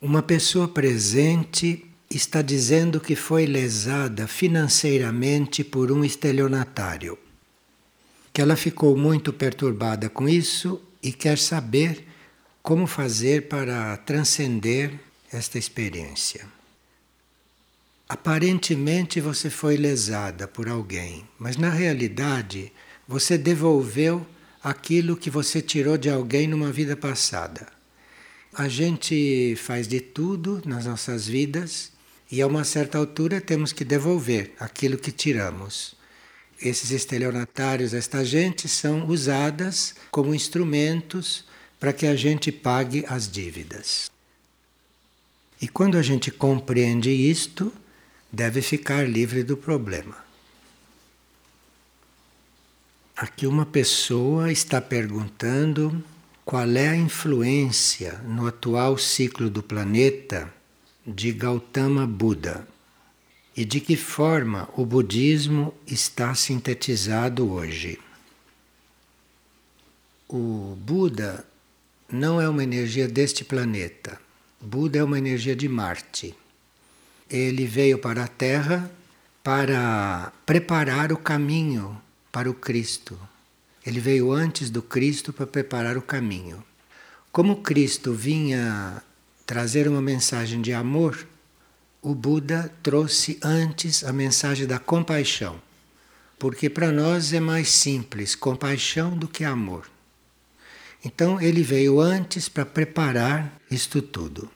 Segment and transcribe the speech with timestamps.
[0.00, 7.18] Uma pessoa presente está dizendo que foi lesada financeiramente por um estelionatário.
[8.32, 12.06] Que ela ficou muito perturbada com isso e quer saber
[12.62, 14.92] como fazer para transcender
[15.32, 16.46] esta experiência.
[18.08, 22.72] Aparentemente você foi lesada por alguém, mas na realidade
[23.06, 24.24] você devolveu
[24.62, 27.77] aquilo que você tirou de alguém numa vida passada.
[28.52, 31.92] A gente faz de tudo nas nossas vidas
[32.30, 35.94] e a uma certa altura temos que devolver aquilo que tiramos.
[36.60, 41.44] Esses estelionatários, esta gente, são usadas como instrumentos
[41.78, 44.10] para que a gente pague as dívidas.
[45.60, 47.72] E quando a gente compreende isto,
[48.30, 50.16] deve ficar livre do problema.
[53.16, 56.04] Aqui uma pessoa está perguntando
[56.48, 60.50] qual é a influência no atual ciclo do planeta
[61.06, 62.66] de Gautama Buda
[63.54, 67.98] e de que forma o budismo está sintetizado hoje.
[70.26, 71.44] O Buda
[72.10, 74.18] não é uma energia deste planeta.
[74.58, 76.34] Buda é uma energia de Marte.
[77.28, 78.90] Ele veio para a Terra
[79.44, 82.00] para preparar o caminho
[82.32, 83.20] para o Cristo,
[83.88, 86.62] ele veio antes do Cristo para preparar o caminho.
[87.32, 89.02] Como Cristo vinha
[89.46, 91.26] trazer uma mensagem de amor,
[92.02, 95.58] o Buda trouxe antes a mensagem da compaixão.
[96.38, 99.88] Porque para nós é mais simples compaixão do que amor.
[101.02, 104.50] Então ele veio antes para preparar isto tudo.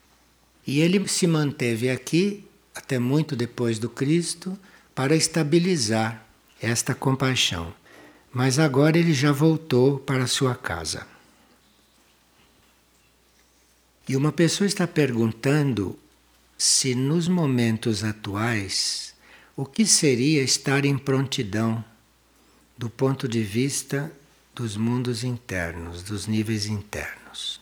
[0.67, 2.45] E ele se manteve aqui
[2.75, 4.59] até muito depois do Cristo
[4.95, 6.23] para estabilizar
[6.61, 7.73] esta compaixão.
[8.33, 11.07] Mas agora ele já voltou para sua casa.
[14.09, 15.99] E uma pessoa está perguntando
[16.57, 19.15] se nos momentos atuais
[19.55, 21.85] o que seria estar em prontidão
[22.77, 24.11] do ponto de vista
[24.55, 27.61] dos mundos internos, dos níveis internos.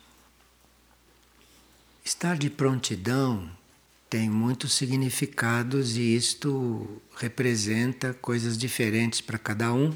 [2.04, 3.50] Estar de prontidão
[4.08, 9.94] tem muitos significados e isto representa coisas diferentes para cada um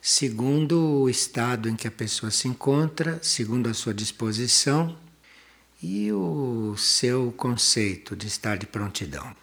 [0.00, 4.96] segundo o estado em que a pessoa se encontra, segundo a sua disposição
[5.82, 9.34] e o seu conceito de estar de prontidão.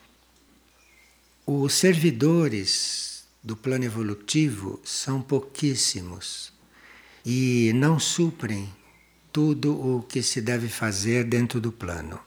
[1.45, 6.51] Os servidores do plano evolutivo são pouquíssimos
[7.25, 8.73] e não suprem
[9.31, 12.19] tudo o que se deve fazer dentro do plano.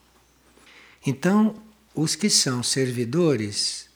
[1.04, 1.60] Então,
[1.94, 3.88] os que são servidores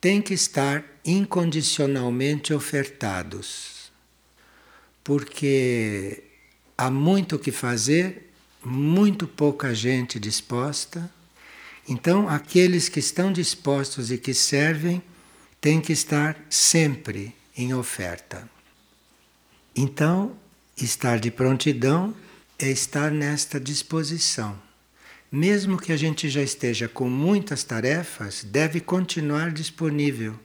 [0.00, 3.92] têm que estar incondicionalmente ofertados,
[5.02, 6.24] porque
[6.76, 8.30] há muito o que fazer,
[8.64, 11.12] muito pouca gente disposta.
[11.88, 15.02] Então, aqueles que estão dispostos e que servem
[15.60, 18.48] têm que estar sempre em oferta.
[19.76, 20.34] Então,
[20.76, 22.14] estar de prontidão
[22.58, 24.58] é estar nesta disposição
[25.34, 30.38] mesmo que a gente já esteja com muitas tarefas, deve continuar disponível,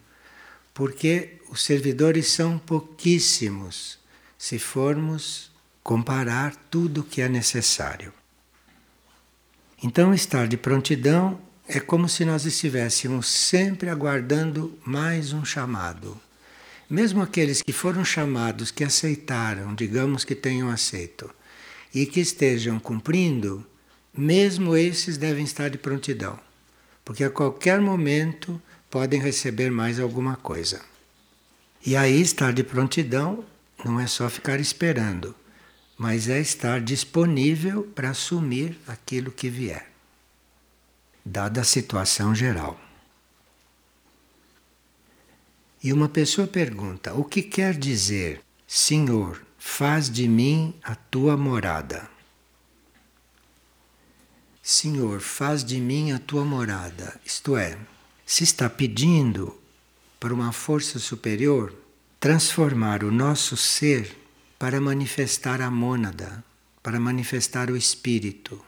[0.73, 3.97] porque os servidores são pouquíssimos
[4.37, 5.51] se formos
[5.83, 8.13] comparar tudo o que é necessário.
[9.81, 16.19] Então, estar de prontidão é como se nós estivéssemos sempre aguardando mais um chamado.
[16.89, 21.29] Mesmo aqueles que foram chamados, que aceitaram, digamos que tenham aceito,
[21.93, 23.65] e que estejam cumprindo,
[24.11, 26.39] mesmo esses devem estar de prontidão,
[27.05, 30.81] porque a qualquer momento podem receber mais alguma coisa.
[31.85, 33.45] E aí estar de prontidão
[33.85, 35.35] não é só ficar esperando,
[35.97, 39.89] mas é estar disponível para assumir aquilo que vier,
[41.23, 42.79] dada a situação geral.
[45.81, 52.09] E uma pessoa pergunta: o que quer dizer, Senhor, faz de mim a tua morada?
[54.61, 57.19] Senhor, faz de mim a tua morada.
[57.25, 57.77] Isto é,
[58.29, 59.59] se está pedindo
[60.19, 61.73] para uma força superior
[62.19, 64.15] transformar o nosso ser
[64.59, 66.43] para manifestar a mônada,
[66.83, 68.63] para manifestar o espírito.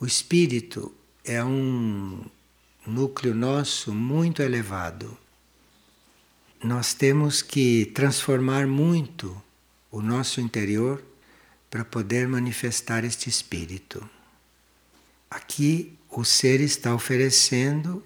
[0.00, 0.90] O espírito
[1.22, 2.24] é um
[2.86, 5.14] núcleo nosso muito elevado.
[6.62, 9.42] Nós temos que transformar muito
[9.90, 11.04] o nosso interior
[11.68, 14.08] para poder manifestar este espírito.
[15.30, 18.02] Aqui o ser está oferecendo,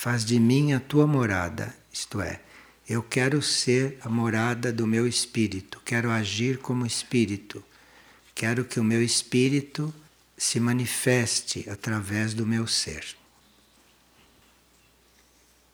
[0.00, 2.40] faz de mim a tua morada, isto é,
[2.88, 7.64] eu quero ser a morada do meu espírito, quero agir como espírito,
[8.32, 9.92] quero que o meu espírito
[10.36, 13.04] se manifeste através do meu ser.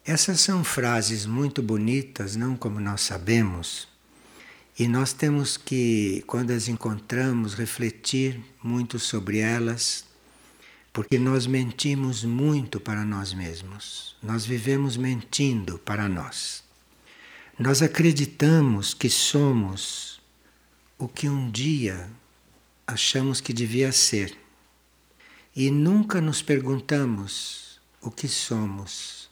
[0.07, 3.87] Essas são frases muito bonitas, não como nós sabemos,
[4.79, 10.07] e nós temos que, quando as encontramos, refletir muito sobre elas,
[10.95, 14.17] porque nós mentimos muito para nós mesmos.
[14.23, 16.65] Nós vivemos mentindo para nós.
[17.59, 20.19] Nós acreditamos que somos
[20.97, 22.09] o que um dia
[22.87, 24.35] achamos que devia ser.
[25.55, 29.25] E nunca nos perguntamos o que somos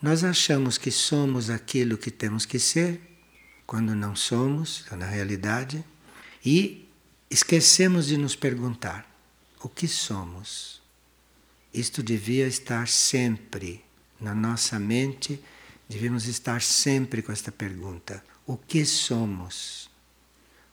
[0.00, 3.00] nós achamos que somos aquilo que temos que ser,
[3.66, 5.84] quando não somos, na realidade,
[6.44, 6.88] e
[7.30, 9.10] esquecemos de nos perguntar
[9.60, 10.82] o que somos.
[11.76, 13.84] Isto devia estar sempre
[14.18, 15.38] na nossa mente,
[15.86, 19.90] devemos estar sempre com esta pergunta: o que somos?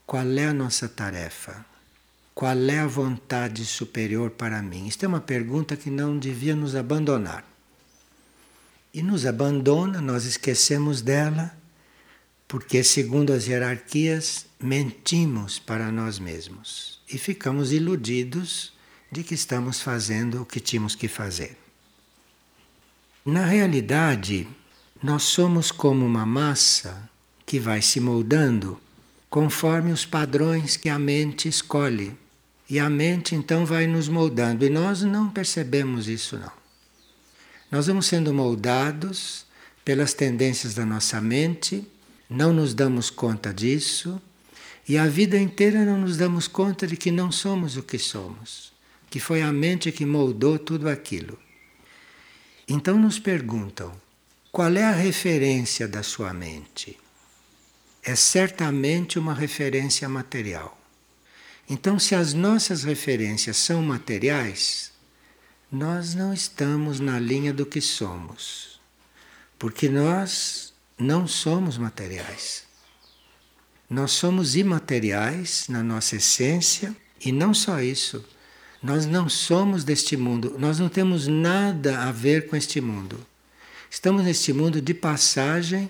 [0.05, 1.65] Qual é a nossa tarefa?
[2.33, 4.87] Qual é a vontade superior para mim?
[4.87, 7.45] Isto é uma pergunta que não devia nos abandonar
[8.93, 11.53] e nos abandona, nós esquecemos dela,
[12.47, 18.72] porque, segundo as hierarquias, mentimos para nós mesmos e ficamos iludidos
[19.13, 21.55] de que estamos fazendo o que tínhamos que fazer.
[23.25, 24.47] Na realidade,
[25.01, 27.09] nós somos como uma massa
[27.45, 28.79] que vai se moldando
[29.29, 32.17] conforme os padrões que a mente escolhe.
[32.69, 36.51] E a mente então vai nos moldando, e nós não percebemos isso não.
[37.71, 39.45] Nós vamos sendo moldados
[39.85, 41.87] pelas tendências da nossa mente,
[42.29, 44.19] não nos damos conta disso,
[44.89, 48.72] e a vida inteira não nos damos conta de que não somos o que somos,
[49.13, 51.37] que foi a mente que moldou tudo aquilo.
[52.67, 53.93] Então nos perguntam:
[54.51, 56.97] qual é a referência da sua mente?
[58.01, 60.75] É certamente uma referência material.
[61.69, 64.91] Então, se as nossas referências são materiais,
[65.71, 68.81] nós não estamos na linha do que somos,
[69.59, 72.63] porque nós não somos materiais.
[73.87, 78.25] Nós somos imateriais na nossa essência e não só isso.
[78.83, 83.17] Nós não somos deste mundo, nós não temos nada a ver com este mundo.
[83.89, 85.89] Estamos neste mundo de passagem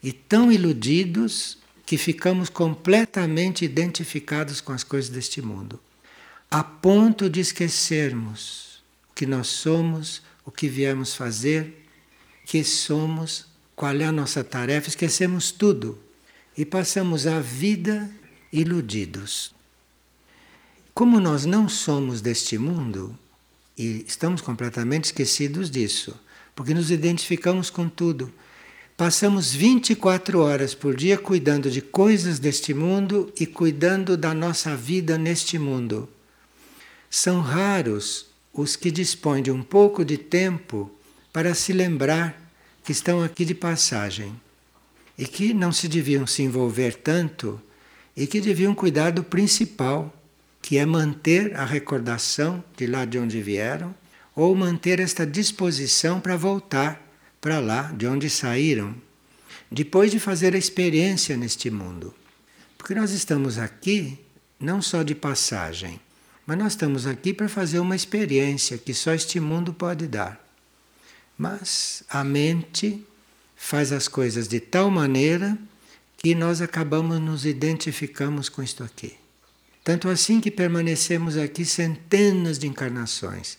[0.00, 5.80] e tão iludidos que ficamos completamente identificados com as coisas deste mundo,
[6.48, 8.84] a ponto de esquecermos
[9.16, 11.86] que nós somos, o que viemos fazer,
[12.46, 15.98] que somos, qual é a nossa tarefa, esquecemos tudo
[16.56, 18.08] e passamos a vida
[18.52, 19.57] iludidos.
[20.98, 23.16] Como nós não somos deste mundo
[23.78, 26.18] e estamos completamente esquecidos disso,
[26.56, 28.32] porque nos identificamos com tudo.
[28.96, 35.16] Passamos 24 horas por dia cuidando de coisas deste mundo e cuidando da nossa vida
[35.16, 36.08] neste mundo.
[37.08, 40.90] São raros os que dispõem de um pouco de tempo
[41.32, 42.50] para se lembrar
[42.82, 44.34] que estão aqui de passagem
[45.16, 47.62] e que não se deviam se envolver tanto
[48.16, 50.12] e que deviam cuidar do principal,
[50.68, 53.94] que é manter a recordação de lá de onde vieram
[54.36, 57.02] ou manter esta disposição para voltar
[57.40, 58.94] para lá de onde saíram,
[59.72, 62.14] depois de fazer a experiência neste mundo.
[62.76, 64.18] Porque nós estamos aqui
[64.60, 65.98] não só de passagem,
[66.44, 70.38] mas nós estamos aqui para fazer uma experiência que só este mundo pode dar.
[71.38, 73.02] Mas a mente
[73.56, 75.56] faz as coisas de tal maneira
[76.18, 79.16] que nós acabamos nos identificamos com isto aqui.
[79.88, 83.56] Tanto assim que permanecemos aqui centenas de encarnações,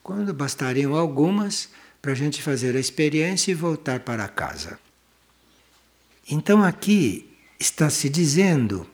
[0.00, 1.70] quando bastariam algumas
[2.00, 4.78] para a gente fazer a experiência e voltar para casa.
[6.30, 8.86] Então aqui está se dizendo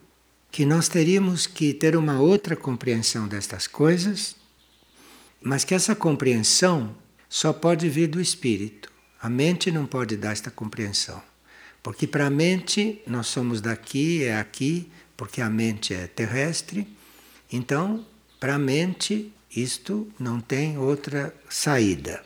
[0.50, 4.34] que nós teríamos que ter uma outra compreensão destas coisas,
[5.42, 6.96] mas que essa compreensão
[7.28, 8.90] só pode vir do espírito.
[9.20, 11.22] A mente não pode dar esta compreensão.
[11.82, 16.86] Porque para a mente nós somos daqui, é aqui, porque a mente é terrestre.
[17.52, 18.06] Então,
[18.38, 22.24] para a mente, isto não tem outra saída.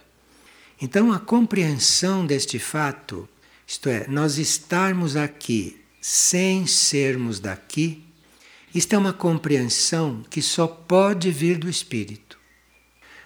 [0.80, 3.26] Então, a compreensão deste fato,
[3.66, 8.04] isto é, nós estarmos aqui sem sermos daqui,
[8.74, 12.38] isto é uma compreensão que só pode vir do espírito.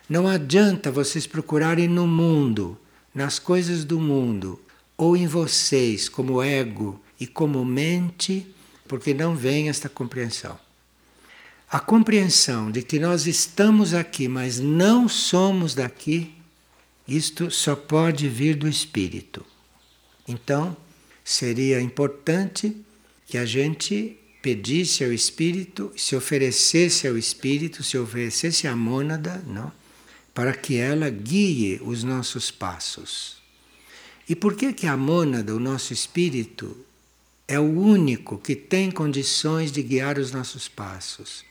[0.09, 2.79] Não adianta vocês procurarem no mundo,
[3.13, 4.61] nas coisas do mundo,
[4.97, 8.47] ou em vocês como ego e como mente,
[8.87, 10.59] porque não vem esta compreensão.
[11.69, 16.33] A compreensão de que nós estamos aqui, mas não somos daqui,
[17.07, 19.45] isto só pode vir do espírito.
[20.29, 20.77] Então,
[21.25, 22.77] seria importante
[23.27, 29.73] que a gente pedisse ao espírito, se oferecesse ao espírito, se oferecesse à mônada, não?
[30.33, 33.39] para que ela guie os nossos passos.
[34.29, 36.77] E por que que a mônada, o nosso espírito,
[37.49, 41.45] é o único que tem condições de guiar os nossos passos?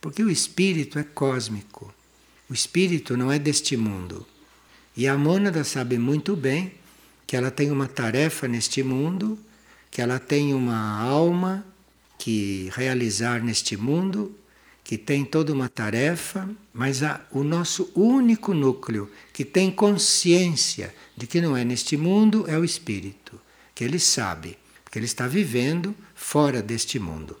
[0.00, 1.92] Porque o espírito é cósmico.
[2.48, 4.26] O espírito não é deste mundo.
[4.96, 6.72] E a mônada sabe muito bem
[7.26, 9.38] que ela tem uma tarefa neste mundo,
[9.90, 11.64] que ela tem uma alma
[12.18, 14.34] que realizar neste mundo
[14.84, 21.40] que tem toda uma tarefa, mas o nosso único núcleo que tem consciência de que
[21.40, 23.40] não é neste mundo é o espírito,
[23.74, 24.58] que ele sabe,
[24.92, 27.40] porque ele está vivendo fora deste mundo.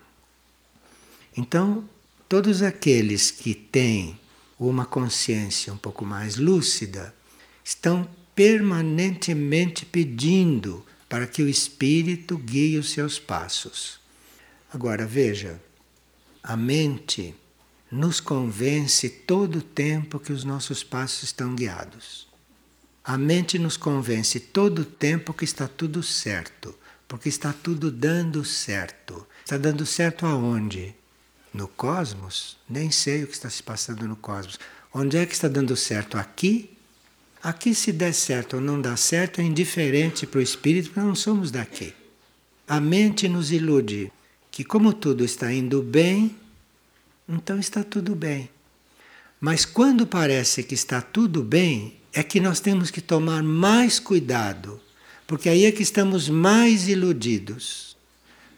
[1.36, 1.86] Então,
[2.26, 4.18] todos aqueles que têm
[4.58, 7.14] uma consciência um pouco mais lúcida
[7.62, 14.00] estão permanentemente pedindo para que o espírito guie os seus passos.
[14.72, 15.60] Agora veja,
[16.42, 17.34] a mente
[17.90, 22.26] nos convence todo o tempo que os nossos passos estão guiados.
[23.04, 26.74] A mente nos convence todo o tempo que está tudo certo,
[27.12, 29.26] porque está tudo dando certo.
[29.44, 30.94] Está dando certo aonde?
[31.52, 32.56] No cosmos?
[32.66, 34.58] Nem sei o que está se passando no cosmos.
[34.94, 36.16] Onde é que está dando certo?
[36.16, 36.70] Aqui?
[37.42, 41.14] Aqui, se der certo ou não dá certo, é indiferente para o espírito, porque não
[41.14, 41.92] somos daqui.
[42.66, 44.10] A mente nos ilude
[44.50, 46.34] que como tudo está indo bem,
[47.28, 48.48] então está tudo bem.
[49.38, 54.80] Mas quando parece que está tudo bem, é que nós temos que tomar mais cuidado,
[55.26, 57.96] porque aí é que estamos mais iludidos.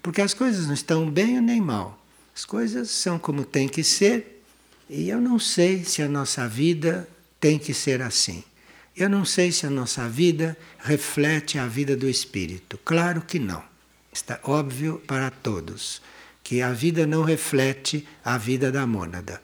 [0.03, 2.05] Porque as coisas não estão bem nem mal.
[2.35, 4.43] As coisas são como tem que ser,
[4.89, 7.09] e eu não sei se a nossa vida
[7.41, 8.43] tem que ser assim.
[8.97, 12.79] Eu não sei se a nossa vida reflete a vida do espírito.
[12.85, 13.63] Claro que não.
[14.13, 16.01] Está óbvio para todos
[16.45, 19.43] que a vida não reflete a vida da mônada.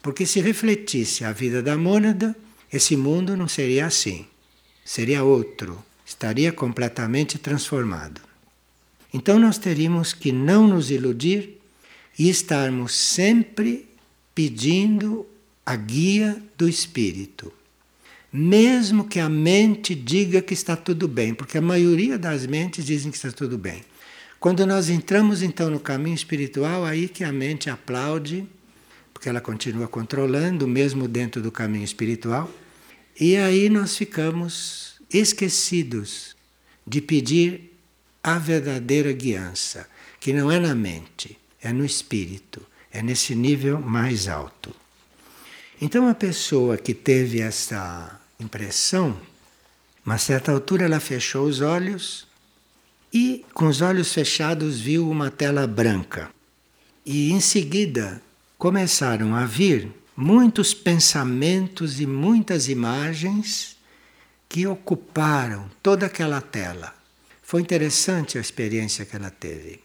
[0.00, 2.34] Porque se refletisse a vida da mônada,
[2.72, 4.26] esse mundo não seria assim.
[4.84, 8.22] Seria outro, estaria completamente transformado.
[9.12, 11.60] Então nós teríamos que não nos iludir
[12.18, 13.86] e estarmos sempre
[14.34, 15.26] pedindo
[15.66, 17.52] a guia do espírito.
[18.32, 23.10] Mesmo que a mente diga que está tudo bem, porque a maioria das mentes dizem
[23.10, 23.82] que está tudo bem.
[24.40, 28.46] Quando nós entramos então no caminho espiritual, aí que a mente aplaude,
[29.12, 32.50] porque ela continua controlando, mesmo dentro do caminho espiritual,
[33.20, 36.36] e aí nós ficamos esquecidos
[36.86, 37.72] de pedir
[38.22, 39.88] a verdadeira guiança,
[40.20, 42.60] que não é na mente, é no espírito,
[42.90, 44.74] é nesse nível mais alto.
[45.80, 49.18] Então a pessoa que teve essa impressão,
[50.04, 52.26] a certa altura ela fechou os olhos
[53.12, 56.30] e, com os olhos fechados, viu uma tela branca.
[57.04, 58.20] E em seguida
[58.56, 63.77] começaram a vir muitos pensamentos e muitas imagens
[64.48, 66.94] que ocuparam toda aquela tela.
[67.42, 69.80] Foi interessante a experiência que ela teve.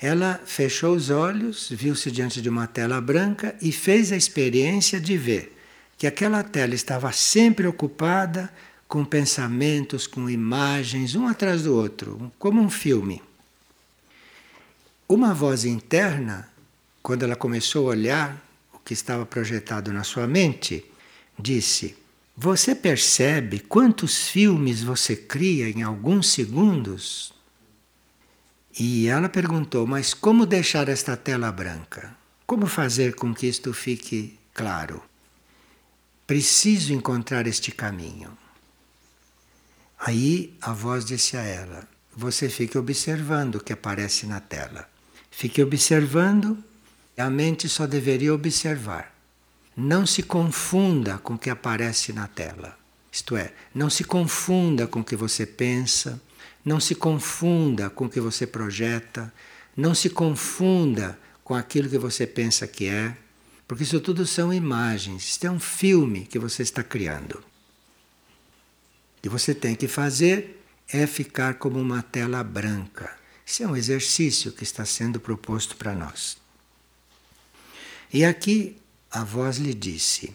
[0.00, 5.16] Ela fechou os olhos, viu-se diante de uma tela branca e fez a experiência de
[5.16, 5.56] ver
[5.98, 8.50] que aquela tela estava sempre ocupada
[8.88, 13.22] com pensamentos, com imagens, um atrás do outro, como um filme.
[15.06, 16.48] Uma voz interna,
[17.02, 18.42] quando ela começou a olhar
[18.72, 20.84] o que estava projetado na sua mente,
[21.38, 21.99] disse:
[22.42, 27.34] Você percebe quantos filmes você cria em alguns segundos?
[28.78, 32.16] E ela perguntou: Mas como deixar esta tela branca?
[32.46, 35.02] Como fazer com que isto fique claro?
[36.26, 38.34] Preciso encontrar este caminho.
[39.98, 44.88] Aí a voz disse a ela: Você fique observando o que aparece na tela.
[45.30, 46.56] Fique observando,
[47.18, 49.09] a mente só deveria observar.
[49.80, 52.78] Não se confunda com o que aparece na tela.
[53.10, 56.20] Isto é, não se confunda com o que você pensa,
[56.64, 59.32] não se confunda com o que você projeta,
[59.76, 63.16] não se confunda com aquilo que você pensa que é,
[63.66, 67.42] porque isso tudo são imagens, isso é um filme que você está criando
[69.22, 73.16] que você tem que fazer é ficar como uma tela branca.
[73.44, 76.36] Isso é um exercício que está sendo proposto para nós.
[78.12, 78.76] E aqui
[79.10, 80.34] a voz lhe disse: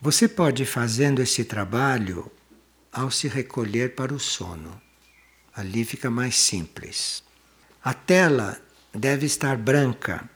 [0.00, 2.30] Você pode ir fazendo esse trabalho
[2.92, 4.80] ao se recolher para o sono.
[5.54, 7.22] Ali fica mais simples.
[7.82, 8.60] A tela
[8.92, 10.28] deve estar branca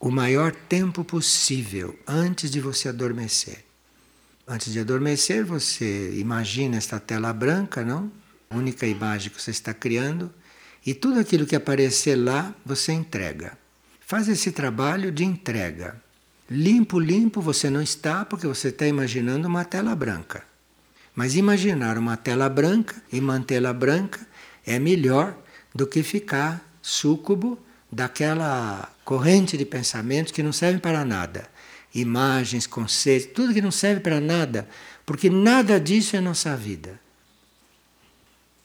[0.00, 3.64] o maior tempo possível antes de você adormecer.
[4.46, 8.10] Antes de adormecer, você imagina esta tela branca, não?
[8.48, 10.32] A única imagem que você está criando,
[10.86, 13.58] e tudo aquilo que aparecer lá, você entrega.
[14.00, 16.02] Faz esse trabalho de entrega.
[16.50, 20.42] Limpo, limpo você não está porque você está imaginando uma tela branca.
[21.14, 24.20] Mas imaginar uma tela branca e mantê-la branca
[24.64, 25.36] é melhor
[25.74, 27.58] do que ficar súcubo
[27.90, 31.48] daquela corrente de pensamentos que não servem para nada.
[31.94, 34.68] Imagens, conceitos, tudo que não serve para nada,
[35.04, 37.00] porque nada disso é nossa vida.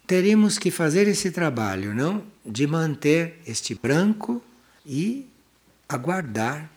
[0.05, 2.23] Teríamos que fazer esse trabalho, não?
[2.45, 4.43] De manter este branco
[4.85, 5.27] e
[5.87, 6.69] aguardar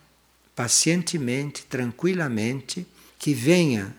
[0.56, 2.86] pacientemente, tranquilamente,
[3.18, 3.94] que venha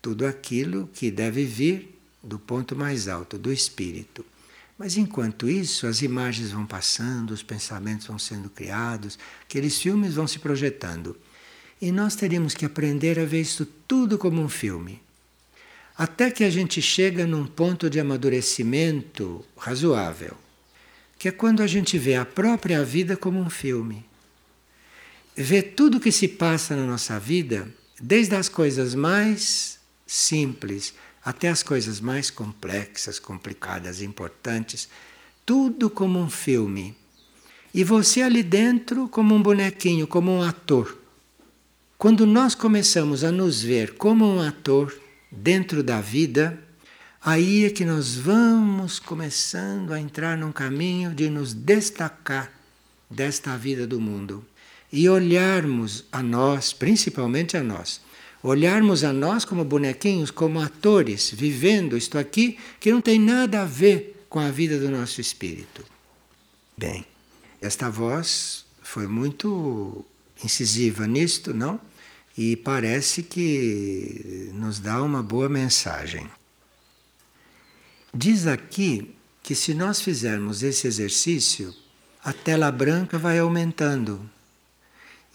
[0.00, 4.24] tudo aquilo que deve vir do ponto mais alto, do espírito.
[4.78, 10.28] Mas enquanto isso, as imagens vão passando, os pensamentos vão sendo criados, aqueles filmes vão
[10.28, 11.16] se projetando.
[11.82, 15.02] E nós teríamos que aprender a ver isso tudo como um filme.
[15.96, 20.36] Até que a gente chega num ponto de amadurecimento razoável,
[21.18, 24.06] que é quando a gente vê a própria vida como um filme
[25.42, 27.68] ver tudo o que se passa na nossa vida,
[28.00, 34.88] desde as coisas mais simples até as coisas mais complexas, complicadas, importantes,
[35.44, 36.96] tudo como um filme.
[37.74, 40.98] E você ali dentro como um bonequinho, como um ator.
[41.98, 44.98] Quando nós começamos a nos ver como um ator
[45.30, 46.58] dentro da vida,
[47.22, 52.50] aí é que nós vamos começando a entrar num caminho de nos destacar
[53.10, 54.44] desta vida do mundo
[54.92, 58.00] e olharmos a nós, principalmente a nós,
[58.42, 63.64] olharmos a nós como bonequinhos, como atores, vivendo isto aqui que não tem nada a
[63.64, 65.84] ver com a vida do nosso espírito.
[66.76, 67.04] Bem,
[67.60, 70.04] esta voz foi muito
[70.42, 71.80] incisiva nisto, não?
[72.36, 76.30] E parece que nos dá uma boa mensagem.
[78.14, 81.74] Diz aqui que se nós fizermos esse exercício,
[82.22, 84.28] a tela branca vai aumentando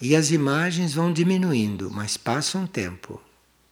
[0.00, 3.20] e as imagens vão diminuindo, mas passa um tempo.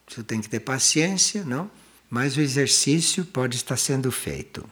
[0.08, 1.70] Você tem que ter paciência, não?
[2.08, 4.68] Mas o exercício pode estar sendo feito.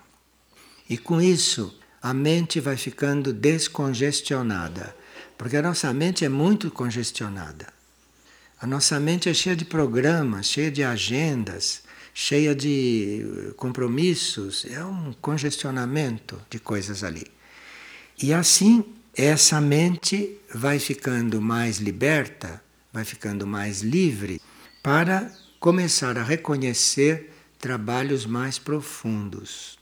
[0.89, 4.95] E com isso, a mente vai ficando descongestionada,
[5.37, 7.67] porque a nossa mente é muito congestionada.
[8.61, 11.83] A nossa mente é cheia de programas, cheia de agendas,
[12.13, 17.27] cheia de compromissos, é um congestionamento de coisas ali.
[18.23, 18.85] E assim
[19.25, 24.41] essa mente vai ficando mais liberta, vai ficando mais livre
[24.83, 29.79] para começar a reconhecer trabalhos mais profundos.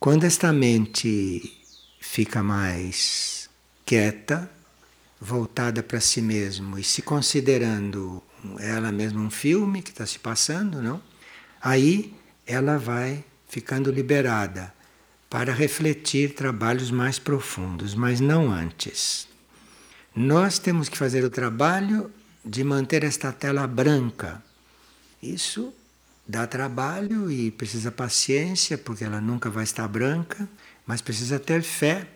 [0.00, 1.60] Quando esta mente
[2.00, 3.50] fica mais
[3.84, 4.50] quieta,
[5.20, 8.22] voltada para si mesmo e se considerando
[8.58, 11.02] ela mesma um filme que está se passando, não?
[11.60, 12.14] Aí
[12.46, 14.72] ela vai ficando liberada
[15.28, 19.28] para refletir trabalhos mais profundos, mas não antes.
[20.14, 22.10] Nós temos que fazer o trabalho
[22.44, 24.42] de manter esta tela branca.
[25.22, 25.72] Isso
[26.26, 30.48] dá trabalho e precisa paciência, porque ela nunca vai estar branca,
[30.86, 32.06] mas precisa ter fé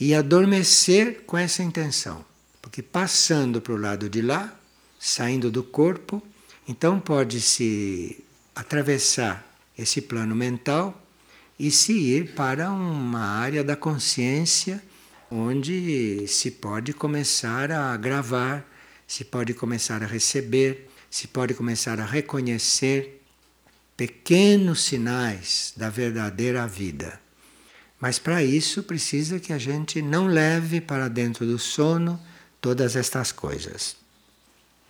[0.00, 2.24] e adormecer com essa intenção.
[2.62, 4.54] Porque passando para o lado de lá,
[4.98, 6.22] saindo do corpo,
[6.66, 11.07] então pode-se atravessar esse plano mental
[11.58, 14.82] e se ir para uma área da consciência
[15.30, 18.64] onde se pode começar a gravar,
[19.06, 23.22] se pode começar a receber, se pode começar a reconhecer
[23.96, 27.20] pequenos sinais da verdadeira vida.
[28.00, 32.20] Mas para isso precisa que a gente não leve para dentro do sono
[32.60, 33.96] todas estas coisas.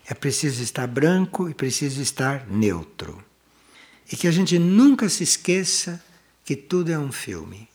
[0.07, 3.25] É preciso estar branco e preciso estar neutro.
[4.11, 6.03] E que a gente nunca se esqueça
[6.49, 7.69] que tudo é um filme.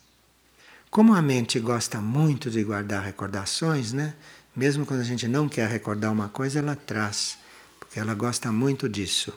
[0.89, 4.15] Como a mente gosta muito de guardar recordações, né?
[4.55, 7.37] Mesmo quando a gente não quer recordar uma coisa, ela traz,
[7.79, 9.31] porque ela gosta muito disso.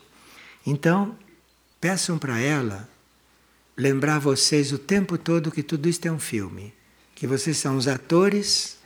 [0.67, 1.15] Então,
[1.79, 2.89] peçam para ela
[3.77, 6.73] lembrar vocês o tempo todo que tudo isto é um filme,
[7.15, 8.79] que vocês são os atores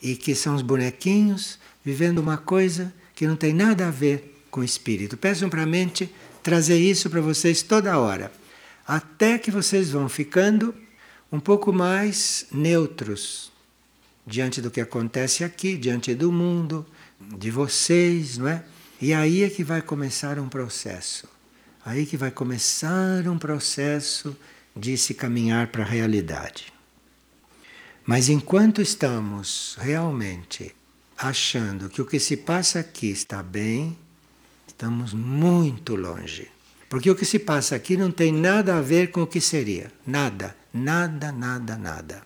[0.00, 4.62] e que são os bonequinhos vivendo uma coisa que não tem nada a ver com
[4.62, 5.18] o espírito.
[5.18, 6.10] Peçam para a mente
[6.42, 8.37] trazer isso para vocês toda hora
[8.88, 10.74] até que vocês vão ficando
[11.30, 13.52] um pouco mais neutros
[14.26, 16.86] diante do que acontece aqui, diante do mundo,
[17.20, 18.64] de vocês, não é?
[18.98, 21.28] E aí é que vai começar um processo.
[21.84, 24.34] Aí que vai começar um processo
[24.74, 26.72] de se caminhar para a realidade.
[28.06, 30.74] Mas enquanto estamos realmente
[31.16, 33.98] achando que o que se passa aqui está bem,
[34.66, 36.50] estamos muito longe.
[36.88, 39.92] Porque o que se passa aqui não tem nada a ver com o que seria.
[40.06, 42.22] Nada, nada, nada, nada.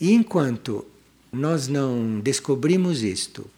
[0.00, 0.84] E enquanto
[1.32, 3.48] nós não descobrimos isto,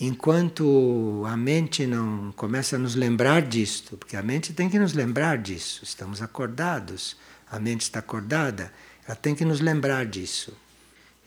[0.00, 4.92] enquanto a mente não começa a nos lembrar disto, porque a mente tem que nos
[4.92, 7.16] lembrar disso, estamos acordados,
[7.50, 8.72] a mente está acordada,
[9.06, 10.52] ela tem que nos lembrar disso.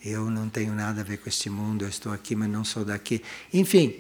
[0.04, 2.86] Eu não tenho nada a ver com este mundo, eu estou aqui, mas não sou
[2.86, 3.24] daqui.
[3.54, 3.96] Enfim,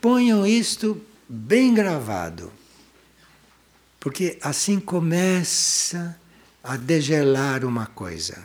[0.00, 2.52] ponham isto bem gravado,
[4.00, 6.18] porque assim começa
[6.62, 8.38] a degelar uma coisa.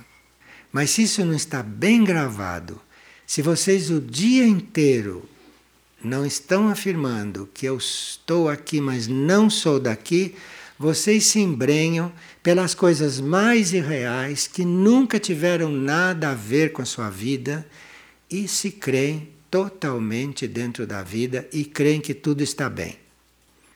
[0.71, 2.81] Mas se isso não está bem gravado,
[3.27, 5.27] se vocês o dia inteiro
[6.03, 10.35] não estão afirmando que eu estou aqui, mas não sou daqui,
[10.77, 12.11] vocês se embrenham
[12.41, 17.65] pelas coisas mais irreais que nunca tiveram nada a ver com a sua vida
[18.29, 23.02] e se creem totalmente dentro da vida e creem que tudo está bem.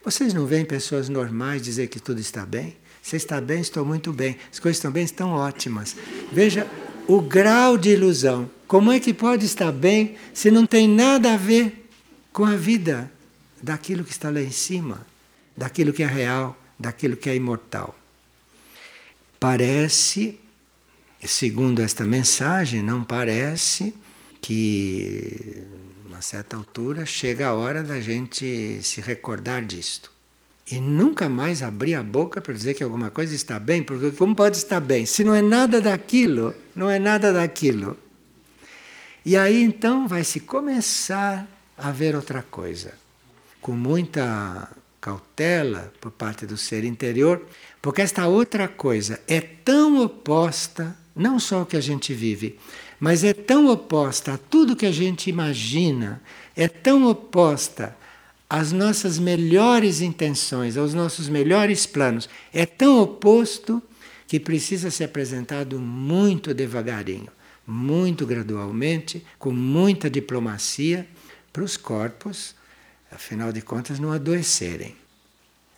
[0.07, 2.77] Vocês não veem pessoas normais dizer que tudo está bem?
[3.03, 3.59] Você está bem?
[3.59, 4.37] Estou muito bem.
[4.49, 5.03] As coisas bem?
[5.03, 5.97] Estão ótimas.
[6.31, 6.65] Veja
[7.09, 8.49] o grau de ilusão.
[8.69, 11.89] Como é que pode estar bem se não tem nada a ver
[12.31, 13.11] com a vida
[13.61, 15.05] daquilo que está lá em cima,
[15.57, 17.93] daquilo que é real, daquilo que é imortal?
[19.37, 20.39] Parece,
[21.21, 23.93] segundo esta mensagem, não parece
[24.41, 25.63] que,
[26.17, 30.11] uma certa altura, chega a hora da gente se recordar disto.
[30.69, 34.35] E nunca mais abrir a boca para dizer que alguma coisa está bem, porque como
[34.35, 35.05] pode estar bem?
[35.05, 37.95] Se não é nada daquilo, não é nada daquilo.
[39.23, 42.95] E aí então vai se começar a ver outra coisa.
[43.61, 44.67] Com muita
[44.99, 47.45] cautela por parte do ser interior,
[47.79, 52.57] porque esta outra coisa é tão oposta, não só ao que a gente vive,
[52.99, 56.21] mas é tão oposta a tudo que a gente imagina,
[56.55, 57.95] é tão oposta
[58.49, 63.81] às nossas melhores intenções, aos nossos melhores planos, é tão oposto
[64.27, 67.29] que precisa ser apresentado muito devagarinho,
[67.65, 71.07] muito gradualmente, com muita diplomacia,
[71.53, 72.55] para os corpos,
[73.11, 74.95] afinal de contas, não adoecerem.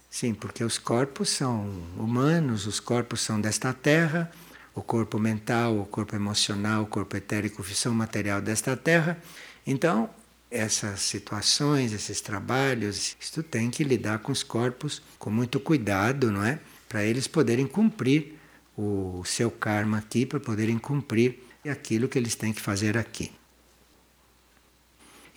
[0.10, 4.32] Sim, porque os corpos são humanos, os corpos são desta terra,
[4.80, 9.22] o corpo mental, o corpo emocional, o corpo etérico são material desta terra.
[9.68, 10.10] Então,
[10.50, 16.44] essas situações, esses trabalhos, isto tem que lidar com os corpos com muito cuidado, não
[16.44, 16.60] é?
[16.88, 18.40] Para eles poderem cumprir
[18.78, 23.32] o seu karma aqui, para poderem cumprir aquilo que eles têm que fazer aqui.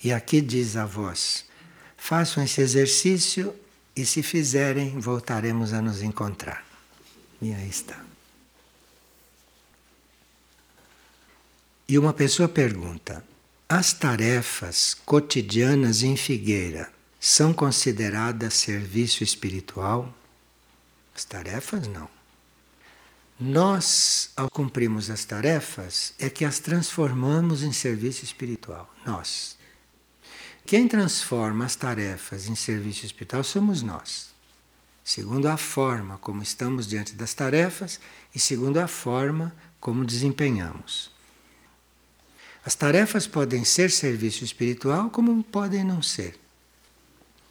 [0.04, 1.44] E aqui diz a voz:
[1.96, 3.52] façam esse exercício
[3.94, 6.64] e se fizerem, voltaremos a nos encontrar.
[7.40, 8.11] E aí está.
[11.92, 13.22] E uma pessoa pergunta:
[13.68, 20.10] as tarefas cotidianas em Figueira são consideradas serviço espiritual?
[21.14, 22.08] As tarefas não.
[23.38, 28.90] Nós, ao cumprirmos as tarefas, é que as transformamos em serviço espiritual.
[29.04, 29.58] Nós.
[30.64, 34.30] Quem transforma as tarefas em serviço espiritual somos nós.
[35.04, 38.00] Segundo a forma como estamos diante das tarefas
[38.34, 41.11] e segundo a forma como desempenhamos.
[42.64, 46.38] As tarefas podem ser serviço espiritual, como podem não ser.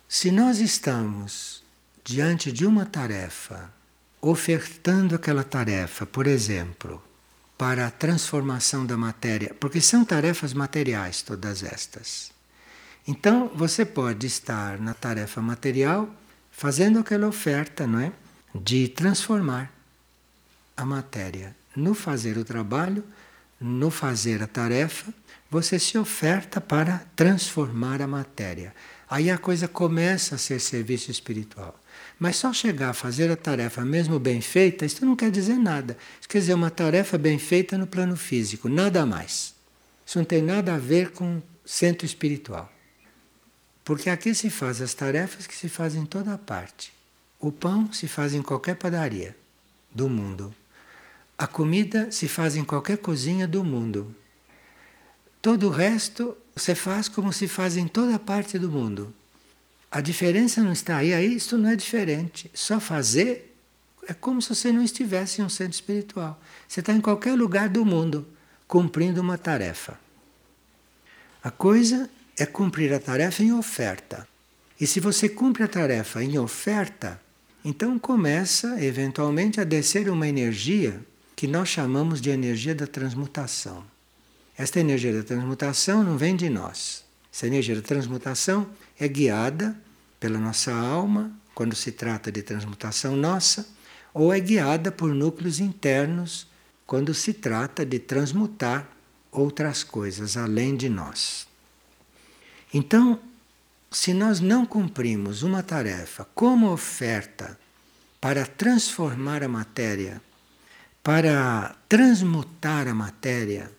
[0.08, 1.62] Se nós estamos
[2.04, 3.72] diante de uma tarefa,
[4.22, 7.02] ofertando aquela tarefa, por exemplo,
[7.58, 12.32] para a transformação da matéria, porque são tarefas materiais todas estas.
[13.08, 16.10] Então, você pode estar na tarefa material
[16.52, 18.12] fazendo aquela oferta, não é?
[18.54, 19.72] De transformar
[20.76, 21.56] a matéria.
[21.76, 23.04] No fazer o trabalho,
[23.62, 25.14] no fazer a tarefa,
[25.50, 28.74] você se oferta para transformar a matéria.
[29.10, 31.78] Aí a coisa começa a ser serviço espiritual.
[32.18, 35.98] Mas só chegar a fazer a tarefa mesmo bem feita, isso não quer dizer nada.
[36.20, 39.54] Isso quer dizer uma tarefa bem feita no plano físico, nada mais.
[40.06, 42.72] Isso não tem nada a ver com centro espiritual.
[43.84, 46.94] Porque aqui se faz as tarefas que se fazem em toda parte.
[47.40, 49.36] O pão se faz em qualquer padaria
[49.94, 50.56] do mundo.
[51.42, 54.16] A comida se faz em qualquer cozinha do mundo.
[55.42, 59.12] Todo o resto você faz como se faz em toda parte do mundo.
[59.90, 62.52] A diferença não está aí, aí isso não é diferente.
[62.54, 63.58] Só fazer
[64.08, 66.40] é como se você não estivesse em um centro espiritual.
[66.68, 68.28] Você está em qualquer lugar do mundo
[68.68, 70.00] cumprindo uma tarefa.
[71.44, 74.28] A coisa é cumprir a tarefa em oferta.
[74.80, 77.20] E se você cumpre a tarefa em oferta,
[77.66, 81.04] então começa eventualmente a descer uma energia
[81.42, 83.84] que nós chamamos de energia da transmutação.
[84.56, 87.04] Esta energia da transmutação não vem de nós.
[87.34, 89.76] Essa energia da transmutação é guiada
[90.20, 93.68] pela nossa alma, quando se trata de transmutação nossa,
[94.14, 96.46] ou é guiada por núcleos internos,
[96.86, 98.88] quando se trata de transmutar
[99.32, 101.48] outras coisas além de nós.
[102.72, 103.20] Então,
[103.90, 107.60] se nós não cumprimos uma tarefa como oferta
[108.20, 110.22] para transformar a matéria,
[111.04, 113.72] para transmutar a matéria,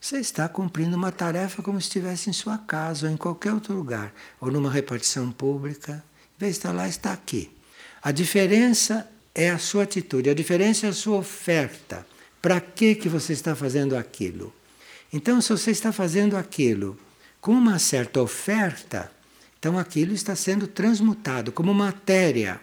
[0.00, 3.74] você está cumprindo uma tarefa como se estivesse em sua casa ou em qualquer outro
[3.74, 6.04] lugar, ou numa repartição pública.
[6.36, 7.50] Em vez de estar lá, está aqui.
[8.02, 12.06] A diferença é a sua atitude, a diferença é a sua oferta.
[12.42, 14.54] Para que, que você está fazendo aquilo?
[15.12, 16.98] Então, se você está fazendo aquilo
[17.40, 19.10] com uma certa oferta,
[19.58, 22.60] então aquilo está sendo transmutado como matéria.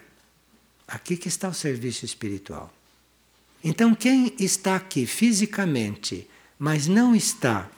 [0.88, 2.72] Aqui que está o serviço espiritual.
[3.64, 7.70] Então, quem está aqui fisicamente, mas não está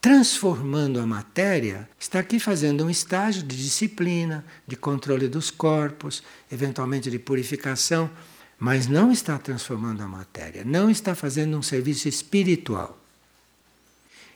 [0.00, 7.10] transformando a matéria, está aqui fazendo um estágio de disciplina, de controle dos corpos, eventualmente
[7.10, 8.10] de purificação,
[8.58, 12.98] mas não está transformando a matéria, não está fazendo um serviço espiritual.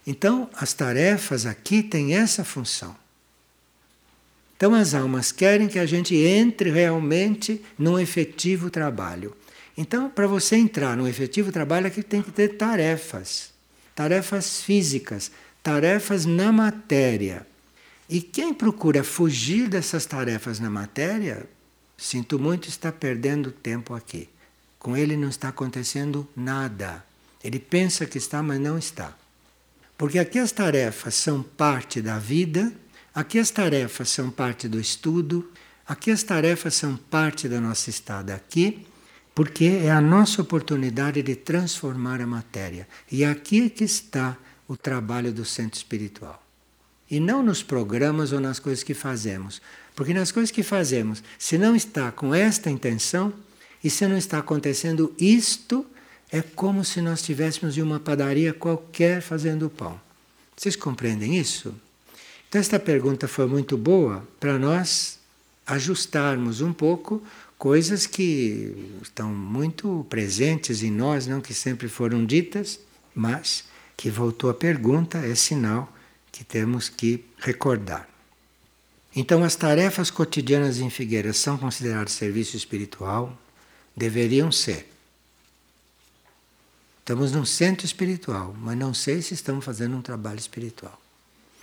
[0.07, 3.03] Então, as tarefas aqui têm essa função.
[4.63, 9.35] Então as almas querem que a gente entre realmente num efetivo trabalho.
[9.77, 13.51] Então, para você entrar num efetivo trabalho, aqui tem que ter tarefas.
[13.95, 15.31] Tarefas físicas,
[15.63, 17.47] tarefas na matéria.
[18.09, 21.47] E quem procura fugir dessas tarefas na matéria,
[21.97, 24.29] sinto muito, está perdendo tempo aqui.
[24.79, 27.05] Com ele não está acontecendo nada.
[27.43, 29.17] Ele pensa que está, mas não está.
[29.97, 32.73] Porque aqui as tarefas são parte da vida
[33.15, 35.51] Aqui as tarefas são parte do estudo,
[35.87, 38.87] aqui as tarefas são parte da nossa estada aqui,
[39.35, 42.87] porque é a nossa oportunidade de transformar a matéria.
[43.11, 44.37] E aqui é que está
[44.69, 46.43] o trabalho do centro espiritual.
[47.11, 49.61] E não nos programas ou nas coisas que fazemos.
[49.95, 53.33] Porque nas coisas que fazemos, se não está com esta intenção,
[53.83, 55.85] e se não está acontecendo isto,
[56.31, 60.01] é como se nós estivéssemos em uma padaria qualquer fazendo pão.
[60.57, 61.75] Vocês compreendem isso?
[62.49, 65.19] Então, esta pergunta foi muito boa para nós
[65.67, 67.23] ajustarmos um pouco
[67.63, 72.81] coisas que estão muito presentes em nós, não que sempre foram ditas,
[73.15, 73.63] mas
[73.97, 75.89] que voltou a pergunta é sinal
[76.33, 78.09] que temos que recordar.
[79.15, 83.39] Então, as tarefas cotidianas em Figueiras são consideradas serviço espiritual?
[83.97, 84.91] Deveriam ser.
[86.99, 91.01] Estamos num centro espiritual, mas não sei se estamos fazendo um trabalho espiritual.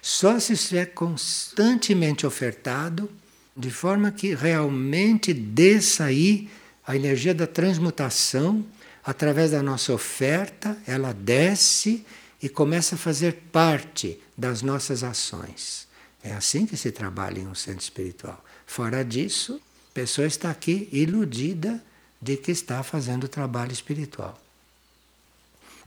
[0.02, 3.12] Só se estiver constantemente ofertado,
[3.60, 6.50] de forma que realmente desça aí
[6.88, 8.66] a energia da transmutação,
[9.04, 12.06] através da nossa oferta, ela desce
[12.42, 15.90] e começa a fazer parte das nossas ações.
[16.24, 18.44] É assim que se trabalha em um centro espiritual.
[18.66, 21.84] Fora disso, a pessoa está aqui iludida
[22.22, 24.40] de que está fazendo o trabalho espiritual.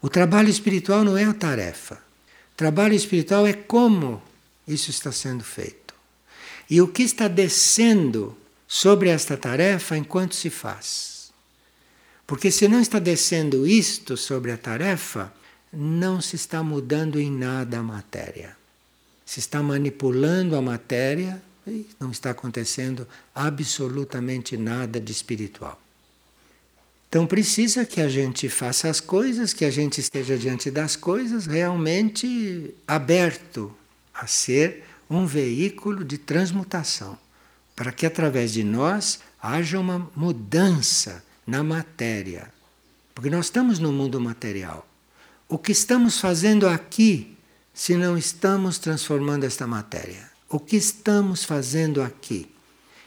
[0.03, 1.99] O trabalho espiritual não é a tarefa.
[2.55, 4.23] Trabalho espiritual é como
[4.69, 5.82] isso está sendo feito.
[6.73, 8.35] E o que está descendo
[8.67, 11.31] sobre esta tarefa enquanto se faz.
[12.27, 15.31] Porque se não está descendo isto sobre a tarefa,
[15.71, 18.57] não se está mudando em nada a matéria.
[19.27, 25.79] Se está manipulando a matéria e não está acontecendo absolutamente nada de espiritual.
[27.07, 31.45] Então precisa que a gente faça as coisas, que a gente esteja diante das coisas
[31.45, 33.71] realmente aberto
[34.15, 34.85] a ser
[35.17, 37.19] um veículo de transmutação,
[37.75, 42.53] para que através de nós haja uma mudança na matéria.
[43.15, 44.87] Porque nós estamos no mundo material.
[45.49, 47.37] O que estamos fazendo aqui
[47.75, 50.31] se não estamos transformando esta matéria?
[50.49, 52.51] O que estamos fazendo aqui?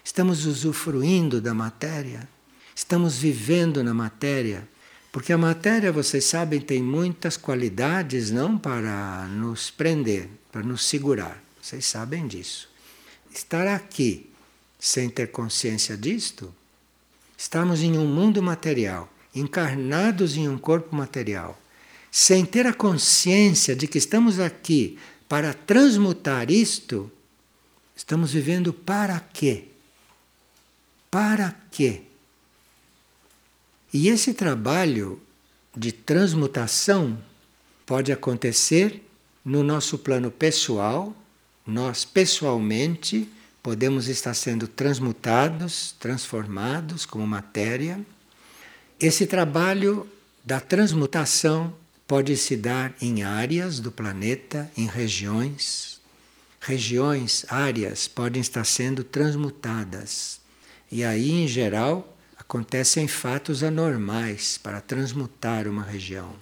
[0.04, 2.28] Estamos usufruindo da matéria?
[2.76, 4.68] Estamos vivendo na matéria,
[5.12, 11.45] porque a matéria, vocês sabem, tem muitas qualidades não para nos prender, para nos segurar.
[11.66, 12.70] Vocês sabem disso.
[13.34, 14.30] Estar aqui
[14.78, 16.54] sem ter consciência disto,
[17.36, 21.60] estamos em um mundo material, encarnados em um corpo material,
[22.12, 27.12] sem ter a consciência de que estamos aqui para transmutar isto,
[27.96, 29.70] estamos vivendo para quê?
[31.10, 32.04] Para quê?
[33.92, 35.20] E esse trabalho
[35.76, 37.18] de transmutação
[37.88, 39.04] pode acontecer
[39.44, 41.12] no nosso plano pessoal,
[41.66, 43.28] nós pessoalmente
[43.64, 48.00] podemos estar sendo transmutados, transformados como matéria.
[49.00, 50.08] Esse trabalho
[50.44, 51.74] da transmutação
[52.08, 56.00] pode se dar em áreas do planeta, em regiões.
[56.62, 60.40] Regiões, áreas podem estar sendo transmutadas.
[60.92, 66.36] E aí, em geral, acontecem fatos anormais para transmutar uma região.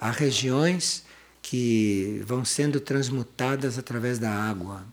[0.00, 1.04] Há regiões
[1.42, 4.84] que vão sendo transmutadas através da água,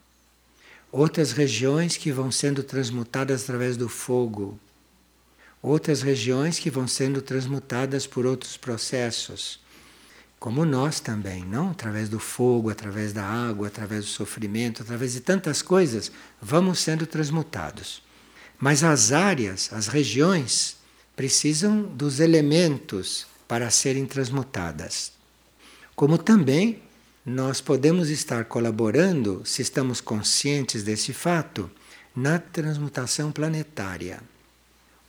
[0.91, 4.59] outras regiões que vão sendo transmutadas através do fogo,
[5.61, 9.59] outras regiões que vão sendo transmutadas por outros processos,
[10.39, 11.71] como nós também, não?
[11.71, 17.07] Através do fogo, através da água, através do sofrimento, através de tantas coisas, vamos sendo
[17.07, 18.03] transmutados.
[18.59, 20.77] Mas as áreas, as regiões,
[21.15, 25.16] precisam dos elementos para serem transmutadas.
[25.97, 26.79] Como também
[27.25, 31.71] nós podemos estar colaborando, se estamos conscientes desse fato,
[32.15, 34.21] na transmutação planetária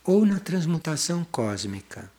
[0.03, 2.11] ou na transmutação cósmica,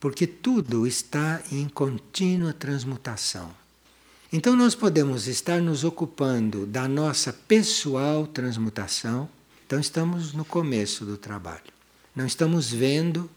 [0.00, 3.54] porque tudo está em contínua transmutação.
[4.32, 9.28] Então, nós podemos estar nos ocupando da nossa pessoal transmutação,
[9.64, 11.72] então, estamos no começo do trabalho.
[12.16, 13.30] Não estamos vendo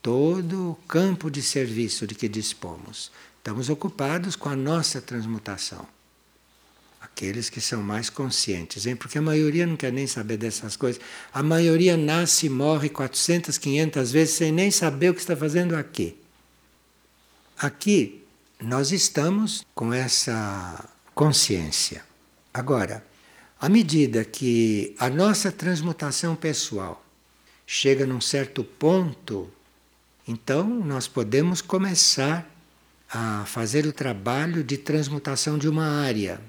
[0.00, 3.10] todo o campo de serviço de que dispomos.
[3.44, 5.86] Estamos ocupados com a nossa transmutação.
[6.98, 8.96] Aqueles que são mais conscientes, hein?
[8.96, 10.98] porque a maioria não quer nem saber dessas coisas.
[11.30, 15.76] A maioria nasce e morre 400, 500 vezes sem nem saber o que está fazendo
[15.76, 16.18] aqui.
[17.58, 18.24] Aqui
[18.62, 22.02] nós estamos com essa consciência.
[22.52, 23.04] Agora,
[23.60, 27.04] à medida que a nossa transmutação pessoal
[27.66, 29.52] chega num certo ponto
[30.26, 32.53] então, nós podemos começar
[33.16, 36.40] a fazer o trabalho de transmutação de uma área.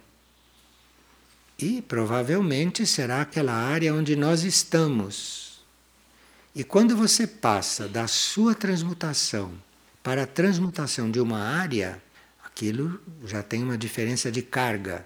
[1.60, 5.64] E provavelmente será aquela área onde nós estamos.
[6.56, 9.54] E quando você passa da sua transmutação
[10.02, 12.02] para a transmutação de uma área,
[12.44, 15.06] aquilo já tem uma diferença de carga,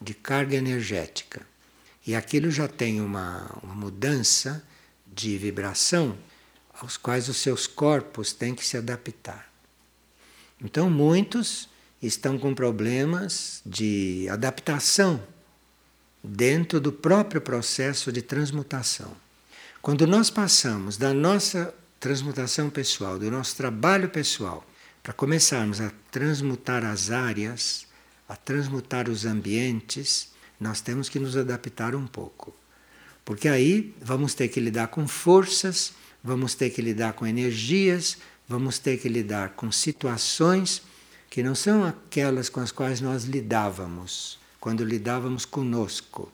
[0.00, 1.42] de carga energética.
[2.06, 4.64] E aquilo já tem uma, uma mudança
[5.06, 6.16] de vibração
[6.72, 9.55] aos quais os seus corpos têm que se adaptar.
[10.62, 11.68] Então, muitos
[12.02, 15.22] estão com problemas de adaptação
[16.22, 19.12] dentro do próprio processo de transmutação.
[19.82, 24.66] Quando nós passamos da nossa transmutação pessoal, do nosso trabalho pessoal,
[25.02, 27.86] para começarmos a transmutar as áreas,
[28.28, 32.54] a transmutar os ambientes, nós temos que nos adaptar um pouco.
[33.24, 35.92] Porque aí vamos ter que lidar com forças
[36.26, 40.82] vamos ter que lidar com energias, vamos ter que lidar com situações
[41.28, 46.32] que não são aquelas com as quais nós lidávamos quando lidávamos conosco.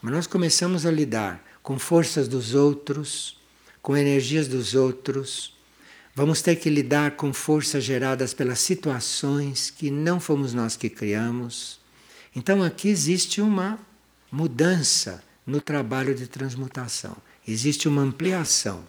[0.00, 3.38] Mas nós começamos a lidar com forças dos outros,
[3.82, 5.56] com energias dos outros.
[6.14, 11.78] Vamos ter que lidar com forças geradas pelas situações que não fomos nós que criamos.
[12.34, 13.78] Então aqui existe uma
[14.30, 17.16] mudança no trabalho de transmutação,
[17.46, 18.84] existe uma ampliação.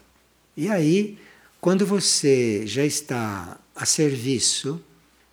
[0.58, 1.18] E aí,
[1.62, 4.82] quando você já está a serviço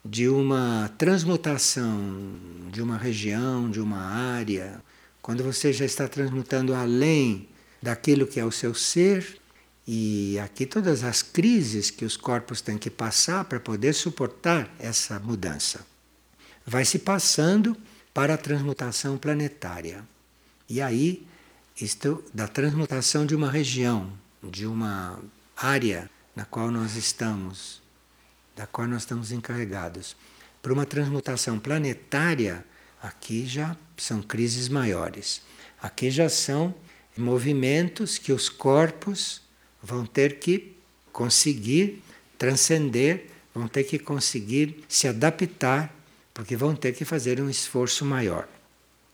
[0.04, 2.36] de uma transmutação
[2.70, 4.82] de uma região, de uma área,
[5.22, 7.48] quando você já está transmutando além
[7.80, 9.40] daquilo que é o seu ser,
[9.86, 15.18] e aqui todas as crises que os corpos têm que passar para poder suportar essa
[15.20, 15.86] mudança.
[16.66, 17.76] Vai se passando
[18.12, 20.04] para a transmutação planetária.
[20.68, 21.24] E aí,
[21.80, 24.12] isto da transmutação de uma região,
[24.42, 25.20] de uma
[25.56, 27.82] área na qual nós estamos,
[28.54, 30.14] da qual nós estamos encarregados.
[30.62, 32.64] Para uma transmutação planetária,
[33.02, 35.40] aqui já são crises maiores.
[35.80, 36.74] Aqui já são
[37.16, 39.40] movimentos que os corpos
[39.82, 40.76] vão ter que
[41.12, 42.02] conseguir
[42.36, 45.94] transcender, vão ter que conseguir se adaptar,
[46.34, 48.46] porque vão ter que fazer um esforço maior.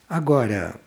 [0.09, 0.81] Agora,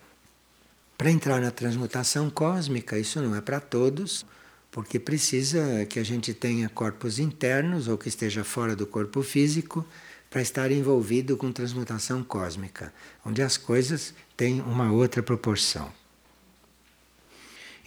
[0.98, 4.26] para entrar na transmutação cósmica, isso não é para todos,
[4.76, 9.82] porque precisa que a gente tenha corpos internos ou que esteja fora do corpo físico
[10.28, 12.92] para estar envolvido com transmutação cósmica,
[13.24, 15.90] onde as coisas têm uma outra proporção.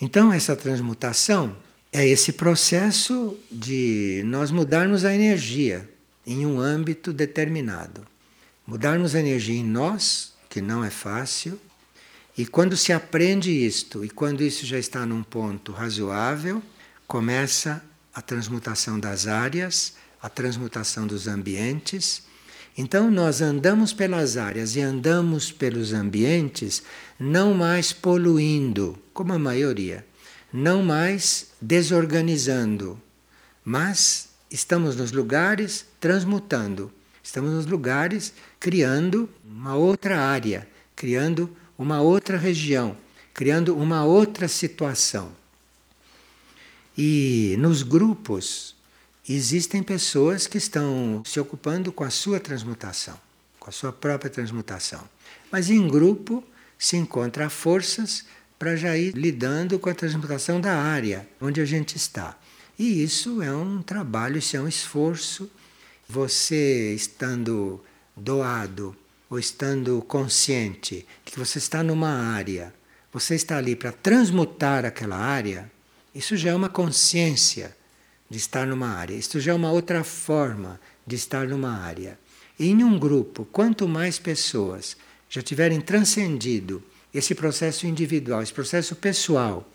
[0.01, 1.55] Então, essa transmutação
[1.93, 5.87] é esse processo de nós mudarmos a energia
[6.25, 8.03] em um âmbito determinado.
[8.65, 11.61] Mudarmos a energia em nós, que não é fácil,
[12.35, 16.63] e quando se aprende isto, e quando isso já está num ponto razoável,
[17.09, 17.83] começa
[18.13, 22.21] a transmutação das áreas, a transmutação dos ambientes.
[22.77, 26.83] Então nós andamos pelas áreas e andamos pelos ambientes
[27.19, 30.05] não mais poluindo, como a maioria,
[30.53, 33.01] não mais desorganizando,
[33.65, 36.93] mas estamos nos lugares transmutando,
[37.23, 42.95] estamos nos lugares criando uma outra área, criando uma outra região,
[43.33, 45.38] criando uma outra situação.
[47.01, 48.75] E nos grupos
[49.27, 53.17] existem pessoas que estão se ocupando com a sua transmutação.
[53.57, 55.07] com a sua própria transmutação.
[55.49, 56.43] Mas em grupo
[56.77, 58.25] se encontra forças
[58.57, 62.37] para já ir lidando com a transmutação da área onde a gente está.
[62.77, 65.49] E isso é um trabalho, isso é um esforço.
[66.05, 67.81] Você estando
[68.13, 68.93] doado
[69.29, 72.73] ou estando consciente de que você está numa área,
[73.09, 75.71] você está ali para transmutar aquela área,
[76.13, 77.75] isso já é uma consciência
[78.29, 79.15] de estar numa área.
[79.15, 82.19] Isso já é uma outra forma de estar numa área.
[82.57, 84.97] E em um grupo, quanto mais pessoas
[85.29, 86.83] já tiverem transcendido
[87.13, 89.67] esse processo individual, esse processo pessoal,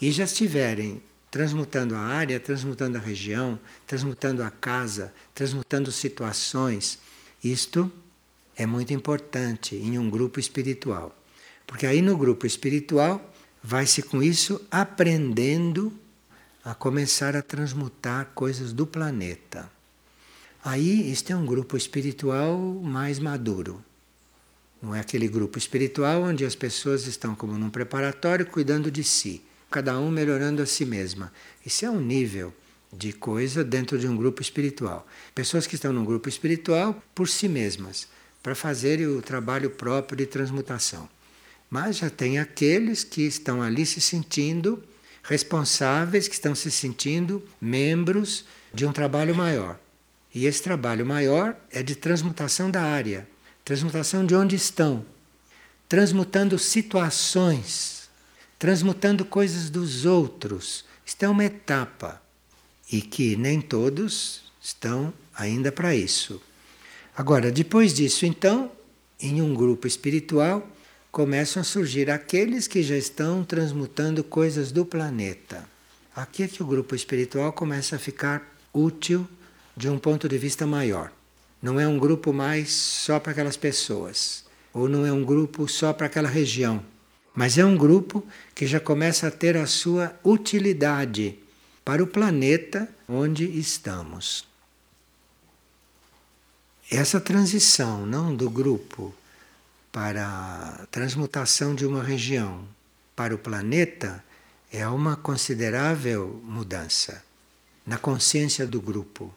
[0.00, 6.98] e já estiverem transmutando a área, transmutando a região, transmutando a casa, transmutando situações,
[7.42, 7.90] isto
[8.54, 11.16] é muito importante em um grupo espiritual.
[11.66, 13.31] Porque aí no grupo espiritual
[13.62, 15.92] vai-se com isso aprendendo
[16.64, 19.70] a começar a transmutar coisas do planeta.
[20.64, 23.82] Aí este é um grupo espiritual mais maduro.
[24.80, 29.42] Não é aquele grupo espiritual onde as pessoas estão como num preparatório cuidando de si,
[29.70, 31.32] cada um melhorando a si mesma.
[31.64, 32.52] Isso é um nível
[32.92, 35.06] de coisa dentro de um grupo espiritual.
[35.34, 38.08] Pessoas que estão num grupo espiritual por si mesmas,
[38.42, 41.08] para fazerem o trabalho próprio de transmutação.
[41.72, 44.84] Mas já tem aqueles que estão ali se sentindo
[45.22, 48.44] responsáveis, que estão se sentindo membros
[48.74, 49.80] de um trabalho maior.
[50.34, 53.26] E esse trabalho maior é de transmutação da área,
[53.64, 55.02] transmutação de onde estão,
[55.88, 58.10] transmutando situações,
[58.58, 60.84] transmutando coisas dos outros.
[61.06, 62.20] Isto é uma etapa
[62.92, 66.38] e que nem todos estão ainda para isso.
[67.16, 68.70] Agora, depois disso, então,
[69.18, 70.68] em um grupo espiritual,
[71.12, 75.62] começam a surgir aqueles que já estão transmutando coisas do planeta.
[76.16, 79.28] Aqui é que o grupo espiritual começa a ficar útil
[79.76, 81.12] de um ponto de vista maior.
[81.60, 85.92] Não é um grupo mais só para aquelas pessoas, ou não é um grupo só
[85.92, 86.82] para aquela região,
[87.34, 91.38] mas é um grupo que já começa a ter a sua utilidade
[91.84, 94.46] para o planeta onde estamos.
[96.90, 99.14] Essa transição, não do grupo
[99.92, 102.66] para a transmutação de uma região
[103.14, 104.24] para o planeta,
[104.72, 107.22] é uma considerável mudança
[107.86, 109.32] na consciência do grupo,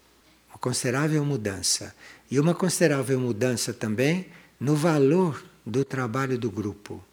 [0.50, 1.94] uma considerável mudança.
[2.32, 4.28] E uma considerável mudança também
[4.60, 7.04] no valor do trabalho do grupo.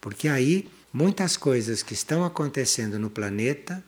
[0.00, 3.82] Porque aí muitas coisas que estão acontecendo no planeta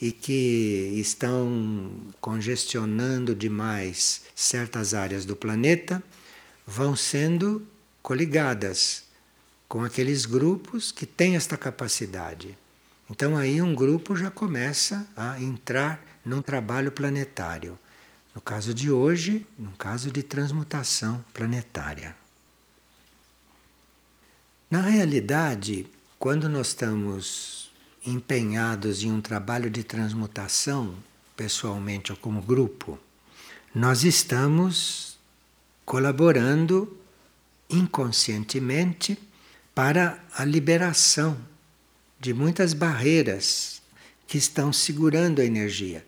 [0.00, 6.02] e que estão congestionando demais certas áreas do planeta
[6.66, 7.66] vão sendo
[8.04, 9.04] coligadas
[9.66, 12.56] com aqueles grupos que têm esta capacidade.
[13.10, 17.78] Então aí um grupo já começa a entrar num trabalho planetário.
[18.34, 22.14] No caso de hoje, no caso de transmutação planetária.
[24.70, 25.86] Na realidade,
[26.18, 27.72] quando nós estamos
[28.04, 30.94] empenhados em um trabalho de transmutação,
[31.34, 32.98] pessoalmente ou como grupo,
[33.74, 35.18] nós estamos
[35.86, 36.98] colaborando
[37.74, 39.18] inconscientemente
[39.74, 41.36] para a liberação
[42.20, 43.82] de muitas barreiras
[44.26, 46.04] que estão segurando a energia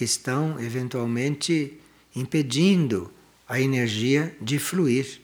[0.00, 1.78] que estão eventualmente
[2.16, 3.12] impedindo
[3.46, 5.20] a energia de fluir,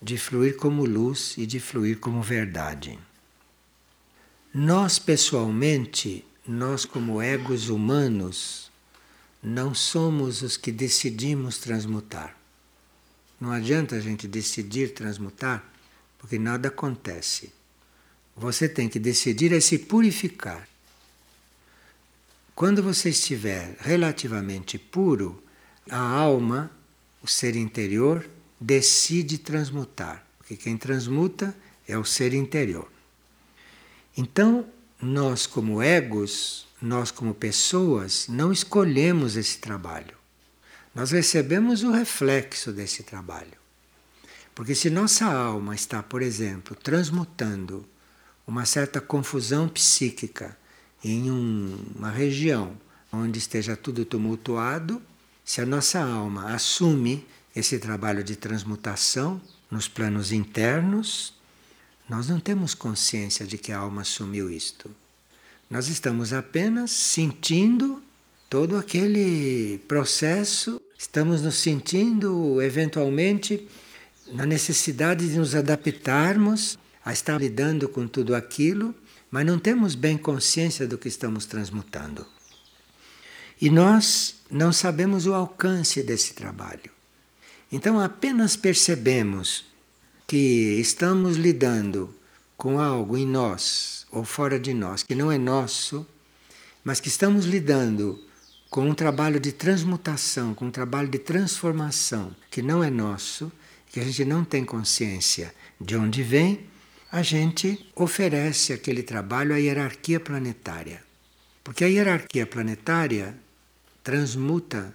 [0.00, 2.96] de fluir como luz e de fluir como verdade.
[4.54, 8.70] Nós pessoalmente, nós como egos humanos,
[9.42, 12.35] não somos os que decidimos transmutar.
[13.40, 15.64] Não adianta a gente decidir transmutar,
[16.18, 17.52] porque nada acontece.
[18.34, 20.68] Você tem que decidir é se purificar.
[22.54, 25.42] Quando você estiver relativamente puro,
[25.90, 26.70] a alma,
[27.22, 28.26] o ser interior,
[28.58, 31.54] decide transmutar, porque quem transmuta
[31.86, 32.90] é o ser interior.
[34.16, 34.66] Então,
[35.00, 40.15] nós, como egos, nós, como pessoas, não escolhemos esse trabalho.
[40.96, 43.58] Nós recebemos o reflexo desse trabalho.
[44.54, 47.86] Porque se nossa alma está, por exemplo, transmutando
[48.46, 50.56] uma certa confusão psíquica,
[51.04, 52.74] em um, uma região
[53.12, 55.02] onde esteja tudo tumultuado,
[55.44, 59.38] se a nossa alma assume esse trabalho de transmutação
[59.70, 61.34] nos planos internos,
[62.08, 64.90] nós não temos consciência de que a alma assumiu isto.
[65.68, 68.02] Nós estamos apenas sentindo
[68.48, 73.66] todo aquele processo, estamos nos sentindo eventualmente
[74.32, 78.94] na necessidade de nos adaptarmos a estar lidando com tudo aquilo
[79.30, 82.26] mas não temos bem consciência do que estamos transmutando.
[83.60, 86.90] E nós não sabemos o alcance desse trabalho.
[87.70, 89.64] Então apenas percebemos
[90.26, 92.14] que estamos lidando
[92.56, 96.06] com algo em nós ou fora de nós que não é nosso,
[96.84, 98.22] mas que estamos lidando
[98.70, 103.50] com um trabalho de transmutação, com um trabalho de transformação que não é nosso,
[103.90, 106.66] que a gente não tem consciência de onde vem,
[107.10, 111.02] a gente oferece aquele trabalho à hierarquia planetária.
[111.62, 113.36] Porque a hierarquia planetária
[114.02, 114.94] transmuta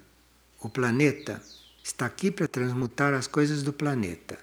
[0.59, 1.41] o planeta,
[1.83, 4.37] está aqui para transmutar as coisas do planeta.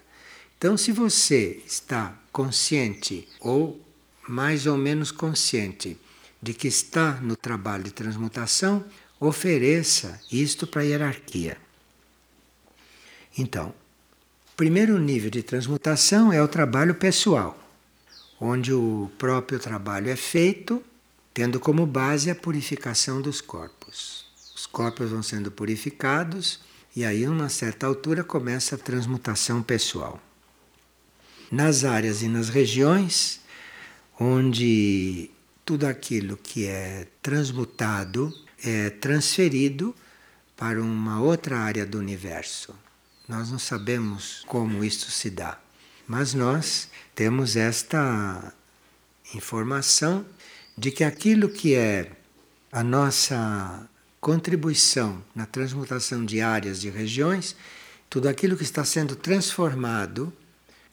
[0.57, 3.79] Então, se você está consciente ou
[4.27, 5.97] mais ou menos consciente
[6.41, 8.85] de que está no trabalho de transmutação,
[9.19, 11.57] ofereça isto para a hierarquia.
[13.37, 13.73] Então,
[14.55, 17.57] primeiro nível de transmutação é o trabalho pessoal,
[18.39, 20.83] onde o próprio trabalho é feito
[21.33, 24.25] tendo como base a purificação dos corpos.
[24.55, 26.59] Os corpos vão sendo purificados
[26.95, 30.19] e aí, a uma certa altura, começa a transmutação pessoal
[31.51, 33.39] nas áreas e nas regiões
[34.19, 35.31] onde
[35.63, 38.33] tudo aquilo que é transmutado
[38.63, 39.95] é transferido
[40.55, 42.75] para uma outra área do universo.
[43.27, 45.59] Nós não sabemos como isso se dá,
[46.07, 48.53] mas nós temos esta
[49.33, 50.25] informação
[50.77, 52.11] de que aquilo que é
[52.71, 53.87] a nossa
[54.19, 57.55] contribuição na transmutação de áreas de regiões,
[58.09, 60.33] tudo aquilo que está sendo transformado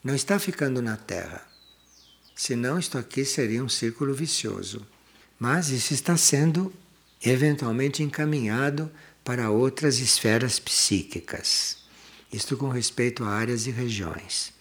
[0.03, 1.45] não está ficando na Terra.
[2.35, 4.85] Senão, isto aqui seria um círculo vicioso.
[5.39, 6.71] Mas isso está sendo
[7.23, 8.91] eventualmente encaminhado
[9.23, 11.77] para outras esferas psíquicas.
[12.31, 14.53] Isto com respeito a áreas e regiões.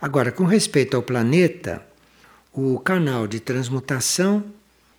[0.00, 1.86] Agora, com respeito ao planeta,
[2.52, 4.44] o canal de transmutação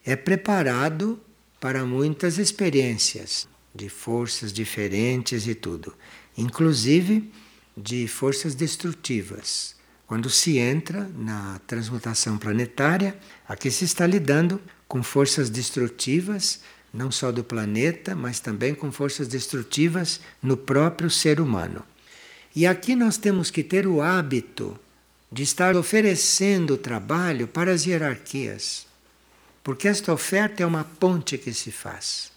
[0.04, 1.20] é preparado
[1.60, 5.94] para muitas experiências de forças diferentes e tudo,
[6.38, 7.32] inclusive
[7.76, 9.76] de forças destrutivas.
[10.08, 16.62] Quando se entra na transmutação planetária, aqui se está lidando com forças destrutivas,
[16.96, 21.84] não só do planeta, mas também com forças destrutivas no próprio ser humano.
[22.56, 24.80] E aqui nós temos que ter o hábito
[25.30, 28.88] de estar oferecendo trabalho para as hierarquias,
[29.62, 32.32] porque esta oferta é uma ponte que se faz.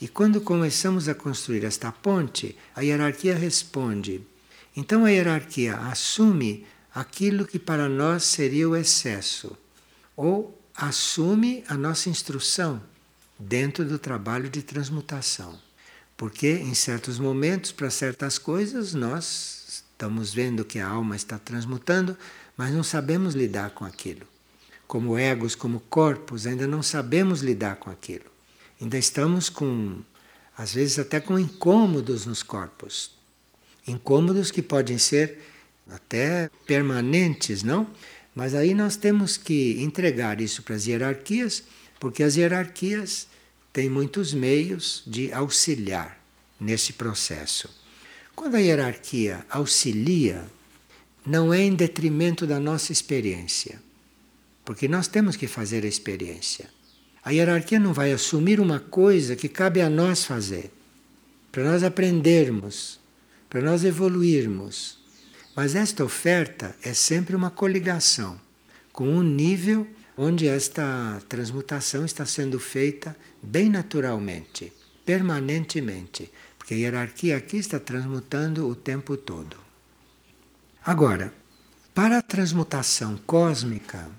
[0.00, 4.22] E quando começamos a construir esta ponte, a hierarquia responde.
[4.76, 9.56] Então a hierarquia assume aquilo que para nós seria o excesso,
[10.16, 12.89] ou assume a nossa instrução
[13.40, 15.58] dentro do trabalho de transmutação.
[16.16, 22.16] Porque em certos momentos, para certas coisas, nós estamos vendo que a alma está transmutando,
[22.56, 24.26] mas não sabemos lidar com aquilo.
[24.86, 28.26] Como egos, como corpos, ainda não sabemos lidar com aquilo.
[28.80, 30.00] Ainda estamos com,
[30.56, 33.12] às vezes, até com incômodos nos corpos.
[33.86, 35.38] Incômodos que podem ser
[35.88, 37.86] até permanentes, não?
[38.34, 41.62] Mas aí nós temos que entregar isso para as hierarquias,
[41.98, 43.26] porque as hierarquias
[43.72, 46.18] têm muitos meios de auxiliar
[46.58, 47.68] nesse processo.
[48.34, 50.44] Quando a hierarquia auxilia,
[51.24, 53.80] não é em detrimento da nossa experiência,
[54.64, 56.68] porque nós temos que fazer a experiência.
[57.22, 60.70] A hierarquia não vai assumir uma coisa que cabe a nós fazer,
[61.52, 62.98] para nós aprendermos,
[63.48, 64.98] para nós evoluirmos.
[65.54, 68.40] Mas esta oferta é sempre uma coligação
[68.92, 69.86] com um nível
[70.22, 74.70] onde esta transmutação está sendo feita bem naturalmente,
[75.02, 79.56] permanentemente, porque a hierarquia aqui está transmutando o tempo todo.
[80.84, 81.32] Agora,
[81.94, 84.10] para a transmutação cósmica,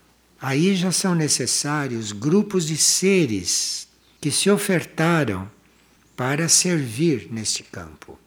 [0.42, 3.88] aí já são necessários grupos de seres
[4.20, 5.48] que se ofertaram
[6.18, 8.18] para servir neste campo.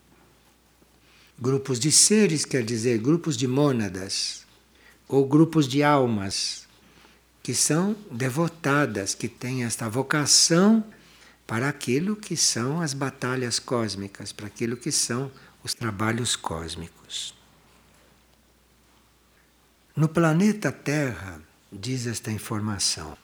[1.37, 4.45] Grupos de seres quer dizer grupos de mônadas
[5.09, 6.64] ou grupos de almas
[7.45, 10.83] que são devotadas, que têm esta vocação
[11.45, 15.31] para aquilo que são as batalhas cósmicas, para aquilo que são
[15.63, 17.35] os trabalhos cósmicos.
[19.95, 21.39] No planeta Terra,
[21.71, 23.15] diz esta informação,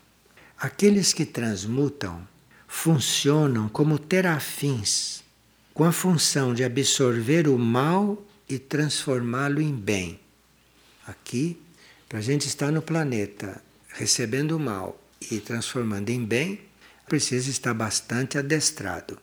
[0.56, 2.22] aqueles que transmutam
[2.68, 5.24] funcionam como terafins
[5.74, 10.20] com a função de absorver o mal e transformá-lo em bem.
[11.08, 11.60] Aqui,
[12.08, 13.60] para a gente estar no planeta
[13.94, 16.62] recebendo o mal e transformando em bem,
[17.08, 19.18] precisa estar bastante adestrado.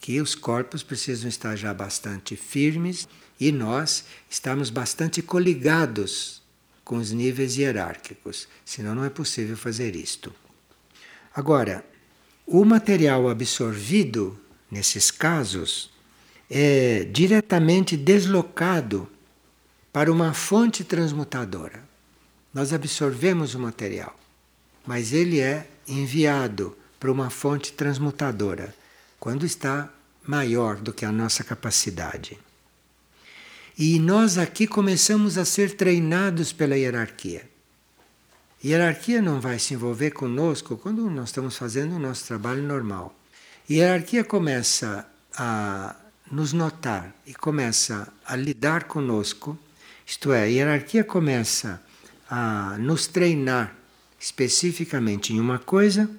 [0.00, 3.08] Que os corpos precisam estar já bastante firmes
[3.38, 6.42] e nós estamos bastante coligados
[6.84, 10.34] com os níveis hierárquicos, senão não é possível fazer isto.
[11.34, 11.84] Agora,
[12.46, 14.38] o material absorvido
[14.70, 15.90] nesses casos
[16.50, 19.08] é diretamente deslocado
[19.92, 21.86] para uma fonte transmutadora.
[22.58, 24.18] Nós absorvemos o material,
[24.84, 28.74] mas ele é enviado para uma fonte transmutadora
[29.20, 29.88] quando está
[30.26, 32.36] maior do que a nossa capacidade.
[33.78, 37.48] E nós aqui começamos a ser treinados pela hierarquia.
[38.64, 43.16] Hierarquia não vai se envolver conosco quando nós estamos fazendo o nosso trabalho normal.
[43.70, 45.94] A hierarquia começa a
[46.28, 49.56] nos notar e começa a lidar conosco,
[50.04, 51.80] isto é, a hierarquia começa
[52.28, 53.74] a nos treinar
[54.20, 56.10] especificamente em uma coisa,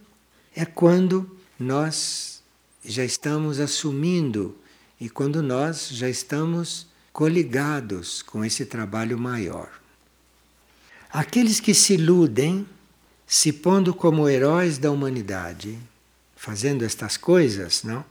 [0.56, 2.42] é quando nós
[2.84, 4.58] já estamos assumindo
[5.00, 9.70] e quando nós já estamos coligados com esse trabalho maior.
[11.10, 12.66] Aqueles que se iludem,
[13.28, 15.78] se pondo como heróis da humanidade,
[16.36, 18.06] fazendo estas coisas, não?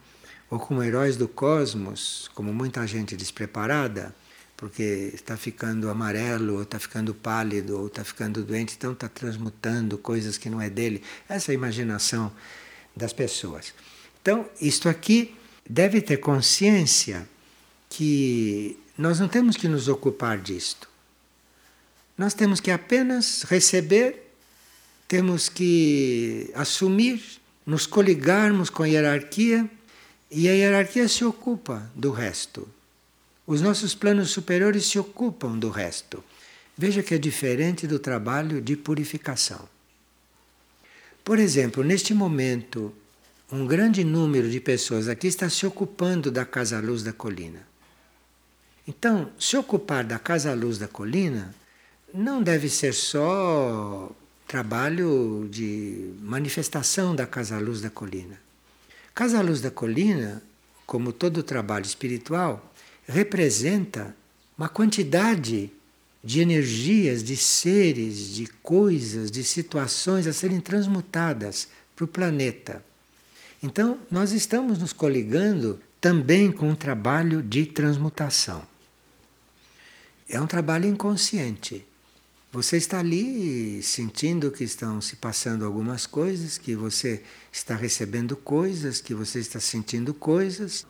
[0.50, 4.14] Ou como heróis do cosmos, como muita gente despreparada,
[4.58, 9.96] porque está ficando amarelo, ou está ficando pálido, ou está ficando doente, então está transmutando
[9.96, 11.00] coisas que não é dele.
[11.28, 12.32] Essa é a imaginação
[12.94, 13.72] das pessoas.
[14.20, 15.36] Então, isto aqui
[15.70, 17.26] deve ter consciência
[17.88, 20.88] que nós não temos que nos ocupar disto.
[22.18, 24.28] Nós temos que apenas receber,
[25.06, 27.22] temos que assumir,
[27.64, 29.70] nos coligarmos com a hierarquia
[30.28, 32.68] e a hierarquia se ocupa do resto.
[33.48, 36.22] Os nossos planos superiores se ocupam do resto.
[36.76, 39.66] Veja que é diferente do trabalho de purificação.
[41.24, 42.92] Por exemplo, neste momento,
[43.50, 47.66] um grande número de pessoas aqui está se ocupando da Casa Luz da Colina.
[48.86, 51.54] Então, se ocupar da Casa Luz da Colina
[52.12, 54.12] não deve ser só
[54.46, 58.38] trabalho de manifestação da Casa Luz da Colina.
[59.14, 60.42] Casa Luz da Colina,
[60.84, 62.68] como todo trabalho espiritual,
[63.08, 64.14] representa
[64.56, 65.72] uma quantidade
[66.22, 72.84] de energias, de seres, de coisas, de situações a serem transmutadas para o planeta.
[73.62, 78.62] Então, nós estamos nos coligando também com um trabalho de transmutação.
[80.28, 81.84] É um trabalho inconsciente.
[82.52, 89.00] Você está ali sentindo que estão se passando algumas coisas, que você está recebendo coisas,
[89.00, 90.86] que você está sentindo coisas.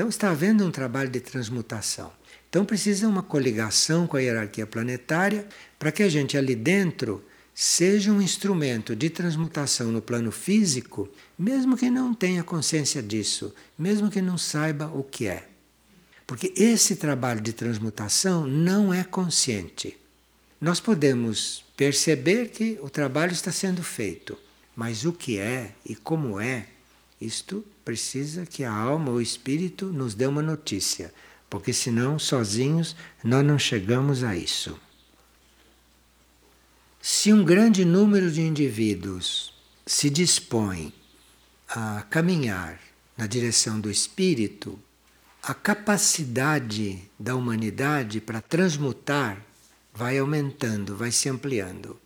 [0.00, 2.10] Então está havendo um trabalho de transmutação.
[2.48, 5.46] Então precisa uma coligação com a hierarquia planetária
[5.78, 7.22] para que a gente ali dentro
[7.54, 11.06] seja um instrumento de transmutação no plano físico,
[11.38, 15.46] mesmo que não tenha consciência disso, mesmo que não saiba o que é.
[16.26, 19.98] Porque esse trabalho de transmutação não é consciente.
[20.58, 24.38] Nós podemos perceber que o trabalho está sendo feito,
[24.74, 26.68] mas o que é e como é,
[27.20, 31.12] isto precisa que a alma ou o espírito nos dê uma notícia,
[31.48, 34.78] porque senão, sozinhos, nós não chegamos a isso.
[37.02, 39.54] Se um grande número de indivíduos
[39.86, 40.92] se dispõe
[41.68, 42.80] a caminhar
[43.16, 44.78] na direção do espírito,
[45.42, 49.44] a capacidade da humanidade para transmutar
[49.92, 51.98] vai aumentando, vai se ampliando.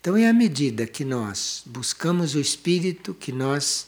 [0.00, 3.86] Então, é à medida que nós buscamos o Espírito, que nós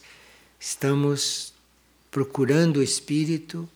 [0.65, 1.53] estamos
[2.11, 3.69] procurando o Espírito,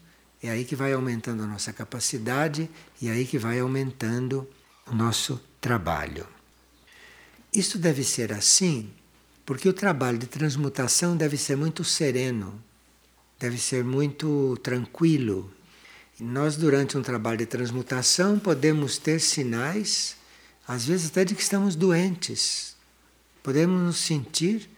[0.43, 2.71] é aí que vai aumentando a nossa capacidade
[3.03, 4.49] e é aí que vai aumentando
[4.87, 6.27] o nosso trabalho.
[7.53, 8.91] Isso deve ser assim
[9.45, 12.63] porque o trabalho de transmutação deve ser muito sereno,
[13.39, 15.51] deve ser muito tranquilo,
[16.21, 20.17] nós, durante um trabalho de transmutação, podemos ter sinais,
[20.67, 22.77] às vezes até de que estamos doentes.
[23.41, 24.69] Podemos nos sentir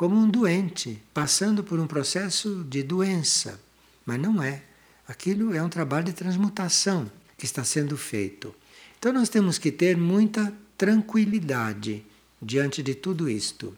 [0.00, 3.60] como um doente, passando por um processo de doença.
[4.06, 4.62] Mas não é.
[5.06, 8.54] Aquilo é um trabalho de transmutação que está sendo feito.
[8.98, 12.02] Então nós temos que ter muita tranquilidade
[12.40, 13.76] diante de tudo isto.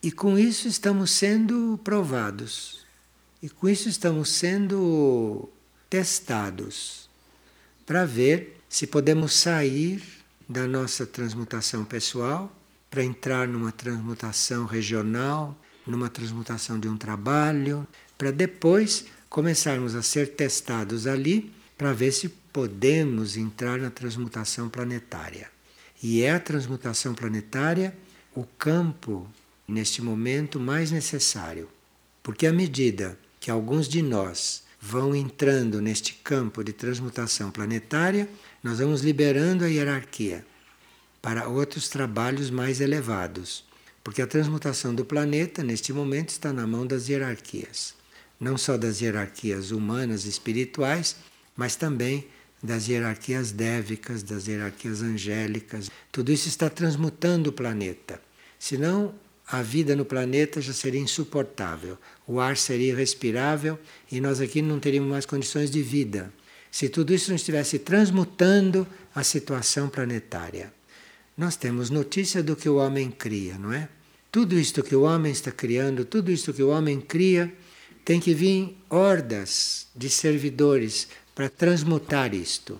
[0.00, 2.86] E com isso estamos sendo provados.
[3.42, 5.48] E com isso estamos sendo
[5.90, 7.10] testados
[7.84, 10.00] para ver se podemos sair
[10.48, 12.56] da nossa transmutação pessoal
[12.90, 17.86] para entrar numa transmutação regional, numa transmutação de um trabalho,
[18.18, 25.48] para depois começarmos a ser testados ali para ver se podemos entrar na transmutação planetária.
[26.02, 27.96] E é a transmutação planetária
[28.34, 29.28] o campo,
[29.66, 31.68] neste momento, mais necessário.
[32.22, 38.28] Porque à medida que alguns de nós vão entrando neste campo de transmutação planetária,
[38.62, 40.44] nós vamos liberando a hierarquia
[41.20, 43.64] para outros trabalhos mais elevados.
[44.02, 47.94] Porque a transmutação do planeta, neste momento, está na mão das hierarquias.
[48.38, 51.16] não só das hierarquias humanas e espirituais,
[51.54, 52.26] mas também
[52.62, 55.90] das hierarquias dévicas, das hierarquias angélicas.
[56.10, 58.20] Tudo isso está transmutando o planeta.
[58.58, 59.14] Senão,
[59.46, 61.98] a vida no planeta já seria insuportável.
[62.26, 63.78] O ar seria irrespirável
[64.10, 66.32] e nós aqui não teríamos mais condições de vida.
[66.70, 70.72] Se tudo isso não estivesse transmutando a situação planetária.
[71.40, 73.88] Nós temos notícia do que o homem cria, não é?
[74.30, 77.50] Tudo isto que o homem está criando, tudo isto que o homem cria,
[78.04, 82.78] tem que vir hordas de servidores para transmutar isto.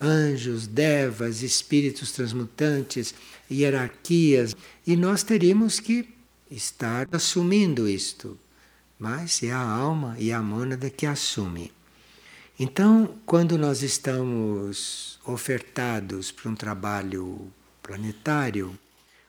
[0.00, 3.12] Anjos, devas, espíritos transmutantes,
[3.50, 4.54] hierarquias,
[4.86, 6.08] e nós teríamos que
[6.48, 8.38] estar assumindo isto.
[9.00, 11.72] Mas é a alma e a mônada que assume.
[12.56, 17.52] Então, quando nós estamos ofertados para um trabalho
[17.86, 18.76] planetário,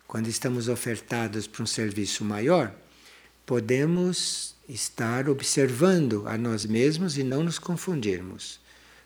[0.07, 2.73] quando estamos ofertados para um serviço maior,
[3.45, 8.59] podemos estar observando a nós mesmos e não nos confundirmos.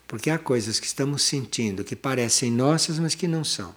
[0.08, 3.76] Porque há coisas que estamos sentindo que parecem nossas, mas que não são.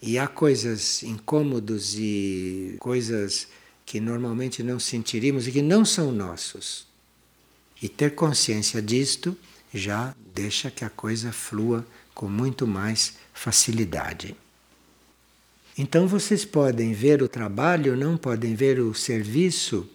[0.00, 3.48] E há coisas incômodos e coisas
[3.84, 6.86] que normalmente não sentiríamos e que não são nossos.
[7.82, 9.36] E ter consciência disto
[9.74, 11.84] já deixa que a coisa flua
[12.16, 14.34] com muito mais facilidade.
[15.76, 19.86] Então vocês podem ver o trabalho, não podem ver o serviço,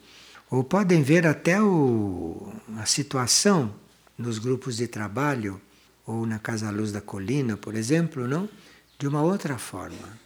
[0.49, 3.73] ou podem ver até o, a situação
[4.15, 5.59] nos grupos de trabalho,
[6.05, 8.47] ou na Casa Luz da Colina, por exemplo, não?
[8.99, 10.19] De uma outra forma.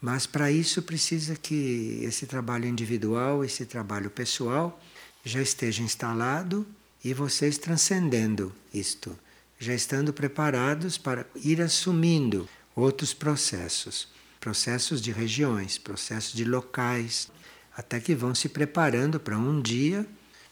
[0.00, 4.80] Mas para isso precisa que esse trabalho individual, esse trabalho pessoal,
[5.24, 6.64] já esteja instalado
[7.04, 9.18] e vocês transcendendo isto,
[9.60, 14.08] já estando preparados para ir assumindo outros processos,
[14.40, 17.30] processos de regiões, processos de locais,
[17.76, 20.06] até que vão se preparando para um dia,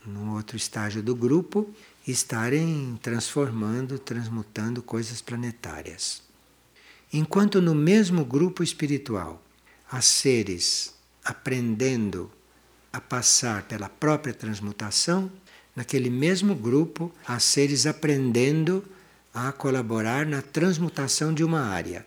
[0.05, 1.75] num outro estágio do grupo,
[2.07, 6.23] estarem transformando, transmutando coisas planetárias.
[7.11, 9.43] Enquanto no mesmo grupo espiritual
[9.91, 10.95] há seres
[11.25, 12.31] aprendendo
[12.93, 15.33] a passar pela própria transmutação,
[15.75, 18.85] naquele mesmo grupo há seres aprendendo
[19.33, 22.05] a colaborar na transmutação de uma área.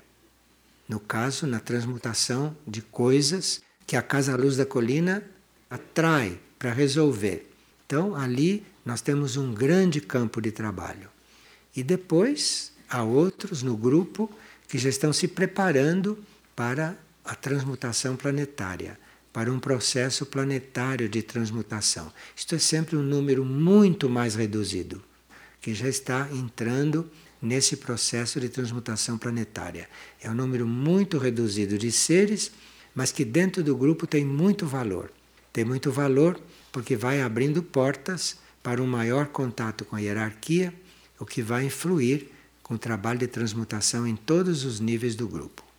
[0.87, 5.23] No caso, na transmutação de coisas que a Casa Luz da Colina
[5.69, 7.49] atrai para resolver.
[7.85, 11.09] Então, ali nós temos um grande campo de trabalho.
[11.75, 14.29] E depois há outros no grupo
[14.67, 16.17] que já estão se preparando
[16.55, 18.97] para a transmutação planetária
[19.33, 22.11] para um processo planetário de transmutação.
[22.35, 25.01] Isto é sempre um número muito mais reduzido,
[25.61, 27.09] que já está entrando
[27.41, 29.87] nesse processo de transmutação planetária.
[30.21, 32.51] É um número muito reduzido de seres,
[32.93, 35.11] mas que dentro do grupo tem muito valor.
[35.53, 36.39] Tem muito valor
[36.71, 40.73] porque vai abrindo portas para um maior contato com a hierarquia,
[41.19, 42.29] o que vai influir
[42.61, 45.70] com o trabalho de transmutação em todos os níveis do grupo.